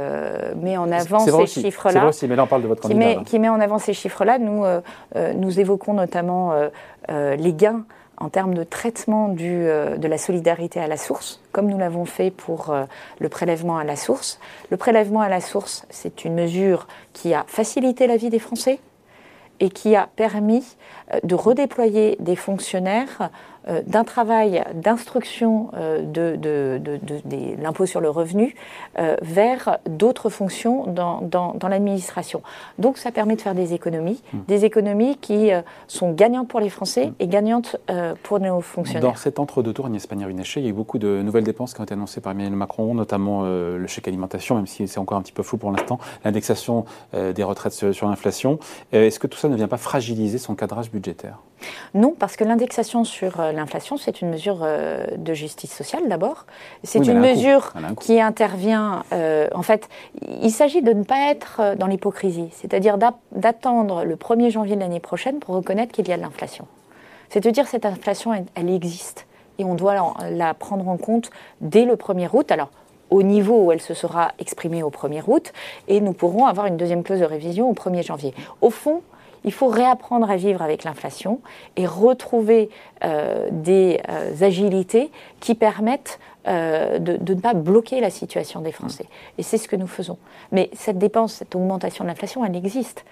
met 0.57 0.77
en 0.77 0.91
avant 0.91 1.21
ces 1.21 1.47
chiffres-là. 1.47 1.93
C'est 1.93 1.99
vrai 1.99 2.09
aussi, 2.09 2.29
mais 2.29 2.37
là 2.37 2.45
on 2.45 2.47
parle 2.47 2.63
de 2.63 2.69
votre 2.69 2.89
qui 2.89 2.95
met, 2.95 3.19
qui 3.25 3.39
met 3.39 3.49
en 3.49 3.61
avant 3.61 3.79
ces 3.79 3.95
chiffres-là. 3.95 4.39
Nous, 4.39 4.65
nous 5.37 5.61
évoquons 5.61 5.95
notamment 5.95 6.53
les 7.09 7.53
gains 7.53 7.85
en 8.19 8.29
termes 8.29 8.55
de 8.55 8.65
traitement 8.65 9.35
euh, 9.41 9.97
de 9.97 10.09
la 10.09 10.19
solidarité 10.19 10.81
à 10.81 10.87
la 10.87 10.97
source, 10.97 11.41
comme 11.53 11.67
nous 11.67 11.79
l'avons 11.79 12.05
fait 12.05 12.31
pour 12.31 12.71
euh, 12.71 12.85
le 13.19 13.29
prélèvement 13.29 13.79
à 13.79 13.85
la 13.85 13.97
source. 13.97 14.39
Le 14.71 14.77
prélèvement 14.77 15.21
à 15.21 15.29
la 15.29 15.41
source, 15.41 15.87
c'est 15.91 16.25
une 16.25 16.35
mesure 16.35 16.87
qui 17.13 17.35
a 17.35 17.45
facilité 17.47 18.07
la 18.07 18.17
vie 18.17 18.31
des 18.31 18.39
Français 18.39 18.79
et 19.61 19.71
qui 19.71 19.97
a 19.97 20.09
permis 20.17 20.65
euh, 21.13 21.19
de 21.23 21.35
redéployer 21.35 22.17
des 22.21 22.37
fonctionnaires 22.37 23.31
d'un 23.87 24.05
travail 24.05 24.63
d'instruction 24.75 25.71
euh, 25.75 26.03
de, 26.03 26.37
de, 26.37 27.63
l'impôt 27.63 27.87
sur 27.87 28.01
le 28.01 28.11
revenu 28.11 28.55
euh, 28.99 29.17
vers 29.23 29.79
d'autres 29.89 30.29
fonctions 30.29 30.87
dans, 30.87 31.21
dans, 31.23 31.69
l'administration. 31.69 32.43
Donc 32.79 32.99
ça 32.99 33.11
permet 33.11 33.37
de 33.37 33.41
faire 33.41 33.55
des 33.55 33.73
économies, 33.73 34.23
hmm. 34.33 34.41
des 34.49 34.65
économies 34.65 35.17
qui 35.17 35.51
sont 35.89 36.13
gagnantes 36.13 36.49
pour 36.49 36.61
les 36.61 36.69
Français 36.69 37.07
hmm. 37.07 37.15
et 37.21 37.27
gagnantes 37.27 37.77
pour 38.23 38.41
nos 38.41 38.61
fonctionnaires. 38.61 39.11
Dans 39.11 39.17
cet 39.17 39.39
entre-deux 39.39 39.73
tours, 39.73 39.87
Agnès 39.87 40.07
Pannier-Runacher, 40.07 40.61
il 40.61 40.65
y 40.65 40.67
a 40.67 40.71
eu 40.71 40.75
beaucoup 40.75 40.99
de 40.99 41.23
nouvelles 41.23 41.45
dépenses 41.45 41.75
qui 41.75 41.81
ont 41.81 41.85
été 41.85 41.95
annoncées 41.95 42.21
par 42.21 42.33
Emmanuel 42.33 42.55
Macron, 42.55 42.95
notamment 42.95 43.43
le 43.43 43.87
chèque 43.87 44.09
alimentation, 44.09 44.57
même 44.57 44.67
si 44.67 44.87
c'est 44.87 44.99
encore 44.99 45.19
un 45.19 45.23
petit 45.23 45.33
peu 45.33 45.43
flou 45.43 45.59
pour 45.59 45.71
l'instant, 45.71 45.99
l'indexation 46.25 46.85
des 47.13 47.43
retraites 47.43 47.73
sur, 47.73 47.95
sur 47.95 48.09
l'inflation. 48.09 48.59
Est-ce 48.93 49.19
que 49.19 49.27
tout 49.27 49.39
ça 49.39 49.49
ne 49.49 49.57
vient 49.57 49.69
pas 49.69 49.79
fragiliser 49.79 50.39
son 50.39 50.55
cadrage 50.55 50.91
budgétaire? 50.91 51.39
Non, 51.95 52.15
parce 52.19 52.37
que 52.37 52.45
l'indexation 52.45 53.05
sur 53.05 53.41
l'inflation, 53.53 53.97
c'est 53.97 54.21
une 54.21 54.31
mesure 54.31 54.61
euh, 54.63 55.05
de 55.17 55.35
justice 55.35 55.73
sociale 55.73 56.09
d'abord. 56.09 56.47
C'est 56.83 57.07
une 57.07 57.21
mesure 57.21 57.73
qui 58.01 58.21
intervient. 58.21 59.05
Euh, 59.13 59.49
en 59.55 59.63
fait, 59.63 59.89
il 60.43 60.51
s'agit 60.51 60.83
de 60.83 60.93
ne 60.93 61.05
pas 61.05 61.31
être 61.31 61.61
euh, 61.61 61.75
dans 61.77 61.87
l'hypocrisie, 61.87 62.49
c'est-à-dire 62.53 62.99
d'attendre 63.33 64.05
le 64.05 64.17
1er 64.17 64.51
janvier 64.51 64.77
de 64.77 64.81
l'année 64.81 65.01
prochaine 65.01 65.39
pour 65.39 65.55
reconnaître 65.55 65.93
qu'il 65.93 66.09
y 66.09 66.13
a 66.13 66.17
de 66.17 66.23
l'inflation. 66.23 66.67
C'est 67.31 67.47
à 67.47 67.51
dire 67.51 67.67
cette 67.67 67.87
inflation, 67.87 68.33
elle, 68.55 68.71
existe 68.71 69.27
et 69.59 69.65
on 69.65 69.75
doit 69.75 69.95
la, 70.31 70.55
prendre 70.55 70.89
en 70.89 70.97
compte 70.97 71.31
dès 71.61 71.85
le 71.85 71.95
1er 71.95 72.29
août. 72.33 72.51
Alors, 72.51 72.71
au 73.11 73.23
niveau 73.23 73.65
où 73.65 73.73
elle 73.73 73.81
se 73.81 73.95
sera 73.95 74.33
exprimée 74.39 74.83
au 74.83 74.91
1er 74.91 75.23
août, 75.27 75.53
et 75.89 76.01
nous 76.01 76.13
pourrons 76.13 76.47
avoir 76.47 76.67
une 76.67 76.77
deuxième 76.77 77.03
clause 77.03 77.21
de 77.21 77.25
révision 77.25 77.69
au 77.69 77.75
1er 77.75 78.05
janvier. 78.05 78.35
Au 78.61 78.71
fond, 78.71 79.03
Il 79.45 79.53
faut 79.53 79.69
réapprendre 79.69 80.31
à 80.31 80.37
vivre 80.37 80.63
avec 80.63 80.85
l'inflation 80.85 81.41
et 81.77 81.87
retrouver 81.87 82.71
euh, 83.05 83.49
des 83.51 84.01
euh, 84.09 84.33
agilités 84.41 85.11
qui 85.41 85.55
permettent 85.55 86.19
euh, 86.47 86.99
de, 86.99 87.35
ne 87.35 87.41
pas 87.41 87.55
bloquer 87.55 88.01
la 88.01 88.11
situation 88.11 88.61
des 88.61 88.73
Français. 88.73 89.07
Et 89.39 89.43
c'est 89.43 89.59
ce 89.59 89.69
que 89.69 89.77
nous 89.77 89.87
faisons. 89.87 90.19
Mais 90.53 90.71
cette 90.73 90.99
dépense, 90.99 91.35
cette 91.35 91.55
augmentation 91.55 92.05
de 92.05 92.09
l'inflation, 92.09 92.45
elle 92.45 92.57
existe. 92.57 93.05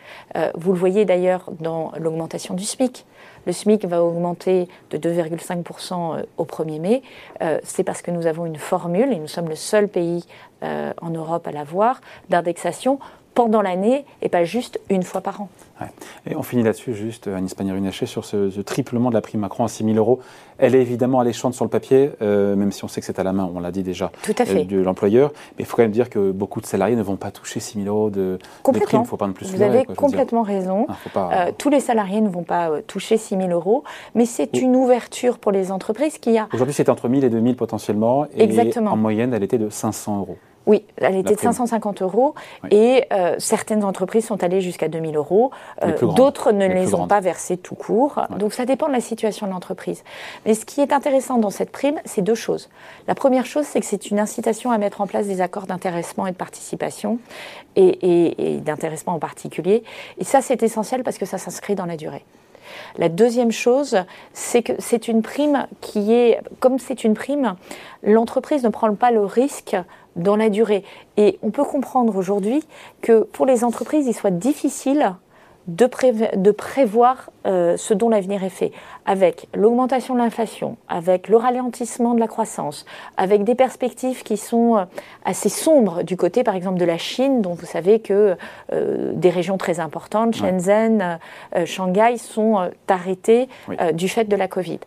vous 0.55 0.73
le 0.73 0.79
voyez 0.79 1.05
d'ailleurs 1.05 1.51
dans 1.61 1.93
l'augmentation 1.99 2.55
du 2.55 2.65
SMIC. 2.65 3.07
Le 3.47 3.53
SMIC 3.53 3.87
va 3.87 4.05
augmenter 4.05 4.69
de 4.91 4.99
2,5% 4.99 6.25
au 6.37 6.45
1er 6.45 6.81
mai. 6.81 7.03
c'est 7.63 7.85
parce 7.85 8.03
que 8.03 8.11
nous 8.11 8.27
avons 8.27 8.45
une 8.45 8.57
formule, 8.57 9.13
et 9.13 9.19
nous 9.19 9.29
sommes 9.29 9.49
le 9.49 9.57
seul 9.57 9.89
pays 9.89 10.27
en 10.61 11.11
Europe 11.11 11.47
à 11.47 11.53
l'avoir, 11.53 12.01
d'indexation 12.29 12.99
pendant 13.35 13.63
l'année 13.63 14.05
et 14.21 14.29
pas 14.29 14.45
juste 14.45 14.81
une 14.91 15.03
fois 15.03 15.21
par 15.21 15.41
an. 15.41 15.49
Et 16.27 16.37
on 16.37 16.43
finit 16.43 16.63
là-dessus, 16.63 16.95
juste, 16.95 17.27
Agnès 17.27 17.55
Pannier-Runacher, 17.55 18.07
sur 18.07 18.25
ce, 18.25 18.61
triplement 18.61 19.09
de 19.09 19.15
la 19.15 19.21
prime 19.21 19.41
Macron 19.41 19.65
à 19.65 19.69
6 19.69 19.85
000 19.85 19.97
euros. 19.97 20.21
Elle 20.59 20.77
est 20.77 20.81
évidemment 20.81 21.19
alléchante 21.19 21.55
sur 21.55 21.65
le 21.65 21.71
papier, 21.71 22.11
euh, 22.23 22.55
même 22.55 22.71
si 22.71 22.85
on 22.85 22.89
sait 22.89 23.01
que 23.01 23.07
c'est 23.07 23.19
à 23.19 23.25
la 23.25 23.33
main, 23.33 23.51
on 23.53 23.59
l'a 23.59 23.73
dit 23.73 23.83
déjà, 23.83 24.13
Tout 24.23 24.35
à 24.39 24.45
fait. 24.45 24.61
Euh, 24.61 24.65
de 24.65 24.81
l'employeur. 24.81 25.33
Mais 25.59 25.65
il 25.65 25.67
faut 25.67 25.77
quand 25.77 25.83
même 25.83 25.91
dire 25.91 26.09
que 26.09 26.31
beaucoup 26.31 26.61
de 26.61 26.67
salariés 26.67 26.95
ne 26.95 27.03
vont 27.03 27.17
pas 27.17 27.31
toucher 27.31 27.59
6 27.59 27.83
000 27.83 27.95
euros 27.95 28.11
de, 28.11 28.39
prime. 28.63 28.85
Il 28.93 28.99
ne 29.01 29.05
faut 29.05 29.17
pas 29.17 29.27
de 29.27 29.33
plus 29.33 29.51
Vous 29.51 29.63
avez 29.63 29.85
complètement 29.85 30.43
raison. 30.43 30.87
Ah, 31.15 31.49
euh, 31.49 31.53
tous 31.57 31.71
les 31.71 31.81
salariés 31.81 32.21
ne 32.21 32.29
vont 32.29 32.45
pas 32.45 32.71
toucher 32.87 33.17
6 33.17 33.37
000 33.37 33.49
euros, 33.51 33.83
mais 34.15 34.25
c'est 34.25 34.61
une 34.61 34.77
ouverture 34.77 35.39
pour 35.39 35.51
les 35.51 35.73
entreprises 35.73 36.19
qui 36.19 36.39
a. 36.39 36.49
Aujourd'hui, 36.53 36.75
c'est 36.75 36.89
entre 36.89 37.09
1 37.09 37.21
000 37.21 37.27
et 37.27 37.31
2 37.31 37.41
000 37.41 37.55
potentiellement. 37.55 38.27
Et 38.37 38.43
Exactement. 38.43 38.93
en 38.93 38.97
moyenne, 38.97 39.35
elle 39.35 39.43
était 39.43 39.59
de 39.59 39.69
500 39.69 40.19
euros. 40.21 40.37
Oui, 40.67 40.85
elle 40.97 41.17
était 41.17 41.35
de 41.35 41.41
550 41.41 42.03
euros 42.03 42.35
et 42.71 43.07
euh, 43.13 43.35
certaines 43.39 43.85
entreprises 43.85 44.27
sont 44.27 44.45
allées 44.45 44.61
jusqu'à 44.61 44.89
2000 44.89 45.17
euros. 45.17 45.51
Euh, 45.83 45.97
d'autres 46.15 46.53
ne 46.53 46.67
les, 46.67 46.95
ont 46.95 47.09
pas 47.09 47.21
versées 47.21 47.57
tout 47.57 47.75
court. 47.75 48.23
Donc 48.39 48.53
ça 48.53 48.65
dépend 48.65 48.87
de 48.87 48.93
la 48.93 49.01
situation 49.01 49.47
de 49.47 49.53
l'entreprise. 49.53 50.05
Mais 50.47 50.55
ce 50.55 50.65
qui 50.65 50.81
est 50.81 50.93
intéressant 50.93 51.39
dans 51.39 51.51
cette 51.51 51.71
prime, 51.71 51.99
c'est 52.05 52.23
deux 52.23 52.37
choses. 52.37 52.69
La 53.09 53.15
première 53.15 53.47
chose, 53.47 53.65
c'est 53.67 53.81
que 53.81 53.87
c'est 53.87 54.11
une 54.11 54.21
incitation 54.21 54.71
à 54.71 54.79
mettre 54.79 55.01
en 55.01 55.07
place 55.07 55.27
des 55.27 55.41
accords 55.41 55.67
d'intéressement 55.67 56.27
et 56.27 56.33
de 56.33 56.37
participation 56.37 57.19
et, 57.75 58.55
et 58.55 58.57
d'intéressement 58.59 59.15
en 59.15 59.19
particulier. 59.19 59.83
Et 60.19 60.25
ça, 60.25 60.41
c'est 60.43 60.63
essentiel 60.63 61.03
parce 61.03 61.19
que 61.19 61.27
ça 61.27 61.39
s'inscrit 61.39 61.75
dans 61.75 61.87
la 61.87 61.97
durée. 61.97 62.25
La 62.99 63.09
deuxième 63.09 63.53
chose, 63.53 63.99
c'est 64.33 64.63
que 64.63 64.73
c'est 64.79 65.09
une 65.09 65.23
prime 65.23 65.67
qui 65.81 66.13
est, 66.13 66.41
comme 66.61 66.79
c'est 66.79 67.05
une 67.05 67.15
prime, 67.15 67.57
l'entreprise 68.03 68.63
ne 68.65 68.69
prend 68.69 68.95
pas 68.95 69.11
le 69.11 69.25
risque 69.25 69.77
dans 70.17 70.37
la 70.37 70.51
durée. 70.51 70.85
Et 71.17 71.39
on 71.43 71.51
peut 71.51 71.65
comprendre 71.65 72.17
aujourd'hui 72.17 72.63
que 73.01 73.23
pour 73.23 73.47
les 73.47 73.65
entreprises, 73.65 74.07
il 74.07 74.15
soit 74.15 74.31
difficile 74.31 75.15
de, 75.69 75.89
de 76.37 76.51
prévoir 76.51 77.31
euh, 77.47 77.77
ce 77.77 77.95
dont 77.95 78.09
l'avenir 78.09 78.43
est 78.43 78.49
fait, 78.49 78.73
avec 79.07 79.47
l'augmentation 79.55 80.15
de 80.15 80.19
l'inflation, 80.19 80.77
avec 80.89 81.29
le 81.29 81.37
ralentissement 81.37 82.15
de 82.15 82.21
la 82.21 82.27
croissance, 82.27 82.85
avec 83.17 83.45
des 83.45 83.55
perspectives 83.55 84.23
qui 84.23 84.37
sont 84.37 84.77
euh, 84.77 84.85
assez 85.25 85.49
sombres 85.49 86.03
du 86.03 86.17
côté, 86.17 86.43
par 86.43 86.57
exemple, 86.57 86.79
de 86.79 86.85
la 86.85 86.99
Chine, 86.99 87.43
dont 87.43 87.55
vous 87.55 87.67
savez 87.67 88.01
que 88.01 88.37
euh, 88.73 89.13
des 89.15 89.31
régions 89.31 89.57
très 89.57 89.79
importantes, 89.79 90.35
Shenzhen, 90.35 91.19
Shanghai, 91.65 92.17
sont 92.19 92.71
arrêtées 92.89 93.49
du 93.95 94.09
fait 94.09 94.25
de 94.25 94.37
la 94.37 94.49
Covid. 94.49 94.81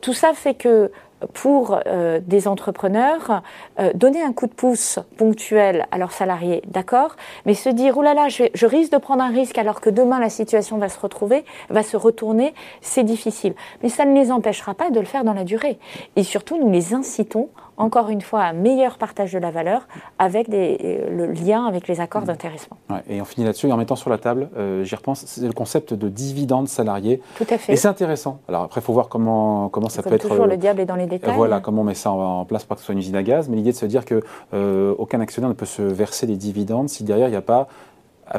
tout 0.00 0.12
ça 0.12 0.32
fait 0.34 0.54
que 0.54 0.90
pour 1.34 1.80
euh, 1.86 2.20
des 2.24 2.48
entrepreneurs, 2.48 3.42
euh, 3.78 3.90
donner 3.94 4.22
un 4.22 4.32
coup 4.32 4.46
de 4.46 4.52
pouce 4.52 4.98
ponctuel 5.16 5.86
à 5.90 5.98
leurs 5.98 6.12
salariés, 6.12 6.62
d'accord, 6.66 7.16
mais 7.46 7.54
se 7.54 7.68
dire, 7.68 7.96
oh 7.98 8.02
là 8.02 8.14
là, 8.14 8.28
je, 8.28 8.44
je, 8.54 8.66
risque 8.66 8.92
de 8.92 8.98
prendre 8.98 9.22
un 9.22 9.30
risque 9.30 9.58
alors 9.58 9.80
que 9.80 9.90
demain 9.90 10.18
la 10.18 10.30
situation 10.30 10.78
va 10.78 10.88
se 10.88 10.98
retrouver, 10.98 11.44
va 11.68 11.82
se 11.82 11.96
retourner, 11.96 12.54
c'est 12.80 13.04
difficile. 13.04 13.54
Mais 13.82 13.88
ça 13.88 14.04
ne 14.04 14.14
les 14.14 14.32
empêchera 14.32 14.74
pas 14.74 14.90
de 14.90 15.00
le 15.00 15.06
faire 15.06 15.24
dans 15.24 15.34
la 15.34 15.44
durée. 15.44 15.78
Et 16.16 16.22
surtout, 16.22 16.58
nous 16.58 16.70
les 16.70 16.94
incitons 16.94 17.48
encore 17.80 18.10
une 18.10 18.20
fois, 18.20 18.42
un 18.42 18.52
meilleur 18.52 18.98
partage 18.98 19.32
de 19.32 19.38
la 19.38 19.50
valeur 19.50 19.88
avec 20.18 20.50
des, 20.50 20.78
euh, 20.84 21.26
le 21.26 21.32
lien 21.32 21.64
avec 21.64 21.88
les 21.88 22.00
accords 22.00 22.22
mmh. 22.22 22.26
d'intéressement. 22.26 22.76
et 23.08 23.22
on 23.22 23.24
finit 23.24 23.46
là-dessus, 23.46 23.72
en 23.72 23.76
mettant 23.78 23.96
sur 23.96 24.10
la 24.10 24.18
table, 24.18 24.50
euh, 24.56 24.84
j'y 24.84 24.94
repense, 24.94 25.24
c'est 25.26 25.46
le 25.46 25.52
concept 25.52 25.94
de 25.94 26.08
dividende 26.08 26.68
salarié. 26.68 27.22
Tout 27.36 27.46
à 27.48 27.56
fait. 27.56 27.72
Et 27.72 27.76
c'est 27.76 27.88
intéressant. 27.88 28.40
Alors 28.48 28.64
après, 28.64 28.82
il 28.82 28.84
faut 28.84 28.92
voir 28.92 29.08
comment, 29.08 29.70
comment 29.70 29.88
ça 29.88 30.02
peut 30.02 30.12
être. 30.12 30.28
Toujours, 30.28 30.46
le 30.46 30.58
diable 30.58 30.80
est 30.80 30.86
dans 30.86 30.96
les 30.96 31.06
détails. 31.06 31.34
Voilà, 31.34 31.60
comment 31.60 31.80
on 31.80 31.84
met 31.84 31.94
ça 31.94 32.10
en, 32.10 32.44
place 32.44 32.64
pour 32.64 32.76
que 32.76 32.80
ce 32.80 32.86
soit 32.86 32.92
une 32.92 32.98
usine 32.98 33.16
à 33.16 33.22
gaz. 33.22 33.48
Mais 33.48 33.56
l'idée 33.56 33.72
de 33.72 33.76
se 33.76 33.86
dire 33.86 34.04
que 34.04 34.22
euh, 34.52 34.94
aucun 34.98 35.20
actionnaire 35.20 35.48
ne 35.48 35.54
peut 35.54 35.66
se 35.66 35.82
verser 35.82 36.26
des 36.26 36.36
dividendes 36.36 36.90
si 36.90 37.02
derrière 37.02 37.28
il 37.28 37.32
n'y 37.32 37.36
a 37.36 37.42
pas 37.42 37.68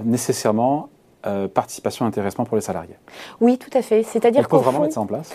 nécessairement 0.06 0.90
participation 1.54 2.06
intéressement 2.06 2.46
pour 2.46 2.56
les 2.56 2.62
salariés. 2.62 2.96
Oui, 3.42 3.60
tout 3.60 3.70
à 3.78 3.82
fait. 3.82 4.02
C'est-à-dire 4.02 4.48
qu'on 4.48 4.58
peut 4.58 4.64
vraiment 4.64 4.80
mettre 4.80 4.96
ça 4.96 5.02
en 5.02 5.06
place 5.06 5.32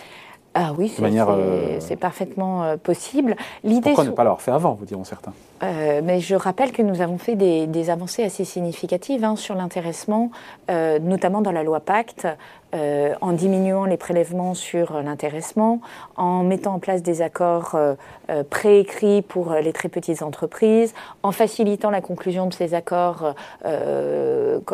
ah 0.58 0.72
oui, 0.78 0.90
euh, 1.02 1.76
c'est 1.80 1.96
parfaitement 1.96 2.64
euh, 2.64 2.76
possible. 2.78 3.36
Pourquoi 3.82 4.04
ne 4.04 4.10
pas 4.10 4.24
l'avoir 4.24 4.40
fait 4.40 4.52
avant, 4.52 4.72
vous 4.72 4.86
diront 4.86 5.04
certains 5.04 5.34
euh, 5.62 6.02
mais 6.04 6.20
je 6.20 6.34
rappelle 6.34 6.70
que 6.70 6.82
nous 6.82 7.00
avons 7.00 7.16
fait 7.16 7.34
des, 7.34 7.90
avancées 7.90 8.22
assez 8.22 8.44
significatives 8.44 9.24
hein, 9.24 9.36
sur 9.36 9.54
l'intéressement, 9.54 10.30
notamment 10.68 11.40
dans 11.40 11.52
la 11.52 11.62
loi 11.62 11.80
Pacte, 11.80 12.28
euh, 12.76 13.14
en 13.22 13.32
diminuant 13.32 13.86
les 13.86 13.96
prélèvements 13.96 14.54
sur 14.54 15.00
l'intéressement, 15.02 15.80
en 16.16 16.42
mettant 16.42 16.74
en 16.74 16.78
place 16.78 17.02
des 17.02 17.22
accords 17.22 17.74
euh, 17.74 17.94
euh, 18.28 18.42
préécrits 18.48 19.22
pour 19.22 19.54
les 19.54 19.72
très 19.72 19.88
petites 19.88 20.20
entreprises, 20.20 20.92
en 21.22 21.32
facilitant 21.32 21.90
la 21.90 22.02
conclusion 22.02 22.46
de 22.46 22.52
ces 22.52 22.74
accords 22.74 23.34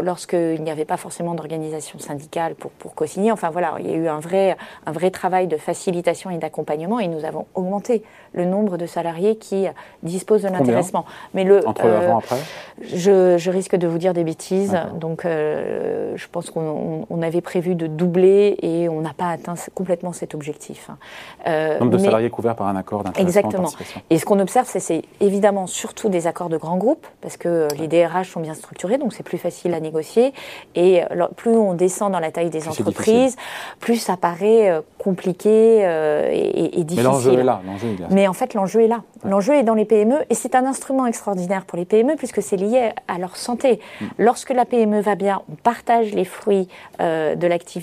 lorsqu'il 0.02 0.62
n'y 0.62 0.70
avait 0.70 0.84
pas 0.84 0.96
forcément 0.96 1.34
d'organisation 1.34 1.98
syndicale 1.98 2.54
pour, 2.54 2.70
pour 2.72 2.94
co-signer. 2.94 3.30
Enfin 3.30 3.50
voilà, 3.50 3.76
il 3.78 3.90
y 3.90 3.94
a 3.94 3.96
eu 3.96 4.08
un 4.08 4.20
vrai, 4.20 4.56
un 4.86 4.92
vrai 4.92 5.10
travail 5.10 5.46
de 5.46 5.56
facilitation 5.56 6.30
et 6.30 6.38
d'accompagnement 6.38 6.98
et 6.98 7.08
nous 7.08 7.24
avons 7.24 7.46
augmenté 7.54 8.02
le 8.32 8.44
nombre 8.44 8.78
de 8.78 8.86
salariés 8.86 9.36
qui 9.36 9.66
disposent 10.02 10.42
de 10.42 10.48
l'intéressement. 10.48 11.04
Mais 11.34 11.44
le, 11.44 11.66
Entre 11.66 11.86
avant 11.86 12.18
après 12.18 12.36
je, 12.82 13.36
je, 13.38 13.50
risque 13.50 13.76
de 13.76 13.86
vous 13.86 13.98
dire 13.98 14.14
des 14.14 14.24
bêtises, 14.24 14.76
donc 14.94 15.22
je 15.24 16.28
pense 16.32 16.50
qu'on 16.50 17.22
avait 17.22 17.42
prévu 17.42 17.74
de 17.74 17.86
doubler 17.96 18.56
et 18.62 18.88
on 18.88 19.00
n'a 19.00 19.12
pas 19.12 19.30
atteint 19.30 19.54
complètement 19.74 20.12
cet 20.12 20.34
objectif. 20.34 20.88
Hein. 20.90 20.96
Euh, 21.46 21.78
Nombre 21.78 21.92
de 21.92 21.98
salariés 21.98 22.30
couverts 22.30 22.56
par 22.56 22.66
un 22.66 22.76
accord 22.76 23.04
d'intéressement 23.04 23.28
Exactement. 23.28 23.70
Et 24.10 24.18
ce 24.18 24.24
qu'on 24.24 24.38
observe, 24.40 24.66
c'est 24.68 25.02
évidemment 25.20 25.66
surtout 25.66 26.08
des 26.08 26.26
accords 26.26 26.48
de 26.48 26.56
grands 26.56 26.76
groupes, 26.76 27.06
parce 27.20 27.36
que 27.36 27.48
euh, 27.48 27.68
les 27.78 27.88
DRH 27.88 28.30
sont 28.30 28.40
bien 28.40 28.54
structurés, 28.54 28.98
donc 28.98 29.12
c'est 29.12 29.22
plus 29.22 29.38
facile 29.38 29.74
à 29.74 29.80
négocier. 29.80 30.32
Et 30.74 31.02
euh, 31.02 31.26
plus 31.36 31.50
on 31.50 31.74
descend 31.74 32.12
dans 32.12 32.20
la 32.20 32.30
taille 32.30 32.50
des 32.50 32.68
entreprises, 32.68 33.36
plus 33.80 33.96
ça 33.96 34.16
paraît 34.16 34.82
compliqué 34.98 35.80
et, 36.32 36.84
difficile. 36.84 36.96
Mais 36.96 37.02
l'enjeu 37.02 37.38
est 37.38 37.44
là. 37.44 37.60
Mais 38.10 38.28
en 38.28 38.32
fait, 38.32 38.54
l'enjeu 38.54 38.82
est 38.82 38.88
là. 38.88 39.02
L'enjeu 39.24 39.54
est 39.54 39.62
dans 39.62 39.74
les 39.74 39.84
PME 39.84 40.24
et 40.30 40.34
c'est 40.34 40.54
un 40.54 40.64
instrument 40.64 41.06
extraordinaire 41.06 41.64
pour 41.64 41.78
les 41.78 41.84
PME 41.84 42.16
puisque 42.16 42.42
c'est 42.42 42.56
lié 42.56 42.90
à 43.08 43.18
leur 43.18 43.36
santé. 43.36 43.80
Mm. 44.00 44.04
Lorsque 44.18 44.50
la 44.50 44.64
PME 44.64 45.00
va 45.00 45.14
bien, 45.14 45.42
on 45.50 45.54
partage 45.54 46.12
les 46.12 46.24
fruits 46.24 46.68
de 47.00 47.46
l'activité 47.46 47.81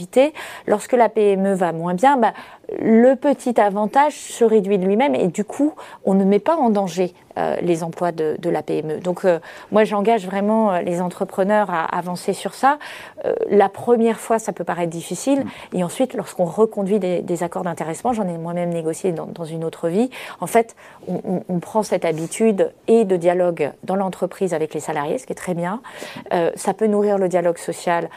Lorsque 0.67 0.93
la 0.93 1.09
PME 1.09 1.53
va 1.53 1.71
moins 1.71 1.93
bien, 1.93 2.17
bah, 2.17 2.33
le 2.77 3.15
petit 3.15 3.59
avantage 3.59 4.13
se 4.13 4.43
réduit 4.43 4.77
de 4.77 4.85
lui-même 4.85 5.15
et 5.15 5.27
du 5.27 5.43
coup, 5.43 5.73
on 6.05 6.13
ne 6.13 6.23
met 6.23 6.39
pas 6.39 6.55
en 6.55 6.69
danger 6.69 7.13
euh, 7.39 7.55
les 7.61 7.83
emplois 7.83 8.11
de, 8.11 8.49
la 8.49 8.63
PME. 8.63 8.99
Donc, 8.99 9.23
euh, 9.23 9.39
moi, 9.71 9.83
j'engage 9.83 10.25
vraiment 10.25 10.71
euh, 10.71 10.81
les 10.81 10.99
entrepreneurs 11.01 11.69
à 11.69 11.83
avancer 11.85 12.33
sur 12.33 12.53
ça. 12.53 12.79
la 13.49 13.69
première 13.69 14.19
fois, 14.19 14.39
ça 14.39 14.51
peut 14.51 14.63
paraître 14.63 14.89
difficile, 14.89 15.41
mm. 15.41 15.77
et 15.77 15.83
ensuite, 15.83 16.13
lorsqu'on 16.15 16.45
reconduit 16.45 16.99
des, 16.99 17.43
accords 17.43 17.63
d'intéressement, 17.63 18.11
j'en 18.13 18.27
ai 18.27 18.37
moi-même 18.37 18.69
négocié 18.69 19.11
dans, 19.11 19.45
une 19.45 19.63
autre 19.63 19.87
vie. 19.87 20.09
En 20.41 20.47
fait, 20.47 20.75
on, 21.07 21.59
prend 21.59 21.83
cette 21.83 22.05
habitude 22.05 22.71
et 22.87 23.05
de 23.05 23.15
dialogue 23.15 23.71
dans 23.83 23.95
l'entreprise 23.95 24.53
avec 24.53 24.73
les 24.73 24.79
salariés, 24.79 25.17
ce 25.17 25.25
qui 25.25 25.33
est 25.33 25.35
très 25.35 25.53
bien. 25.53 25.81
ça 26.55 26.73
peut 26.73 26.87
nourrir 26.87 27.17
le 27.17 27.27
dialogue 27.27 27.57
social 27.57 28.09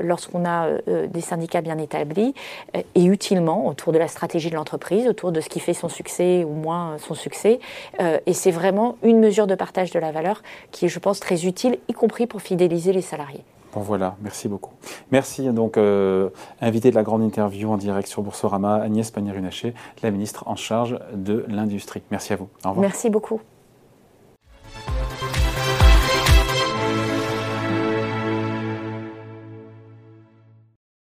lorsqu'on 0.00 0.44
a 0.44 0.68
des 0.86 1.20
syndicats 1.20 1.60
bien 1.60 1.78
établis 1.78 2.34
et 2.94 3.04
utilement 3.04 3.66
autour 3.66 3.92
de 3.92 3.95
la 3.98 4.08
stratégie 4.08 4.50
de 4.50 4.54
l'entreprise, 4.54 5.06
autour 5.08 5.32
de 5.32 5.40
ce 5.40 5.48
qui 5.48 5.60
fait 5.60 5.74
son 5.74 5.88
succès 5.88 6.44
ou 6.44 6.52
moins 6.52 6.98
son 6.98 7.14
succès. 7.14 7.60
et 8.00 8.32
c'est 8.32 8.50
vraiment 8.50 8.96
une 9.02 9.20
mesure 9.20 9.46
de 9.46 9.54
partage 9.54 9.90
de 9.90 9.98
la 9.98 10.12
valeur 10.12 10.42
qui 10.70 10.86
est, 10.86 10.88
je 10.88 10.98
pense, 10.98 11.20
très 11.20 11.46
utile, 11.46 11.78
y 11.88 11.92
compris 11.92 12.26
pour 12.26 12.42
fidéliser 12.42 12.92
les 12.92 13.02
salariés. 13.02 13.44
Bon 13.76 13.82
voilà, 13.82 14.16
merci 14.22 14.48
beaucoup. 14.48 14.72
Merci 15.12 15.50
donc 15.50 15.76
euh, 15.76 16.30
invité 16.62 16.88
de 16.88 16.94
la 16.94 17.02
grande 17.02 17.22
interview 17.22 17.70
en 17.70 17.76
direct 17.76 18.08
sur 18.08 18.22
Boursorama, 18.22 18.76
Agnès 18.76 19.10
Pannier-Runacher, 19.10 19.74
la 20.02 20.10
ministre 20.10 20.44
en 20.46 20.56
charge 20.56 20.98
de 21.12 21.44
l'industrie. 21.48 22.00
Merci 22.10 22.32
à 22.32 22.36
vous. 22.36 22.48
Au 22.64 22.70
revoir. 22.70 22.80
Merci 22.80 23.10
beaucoup. 23.10 23.38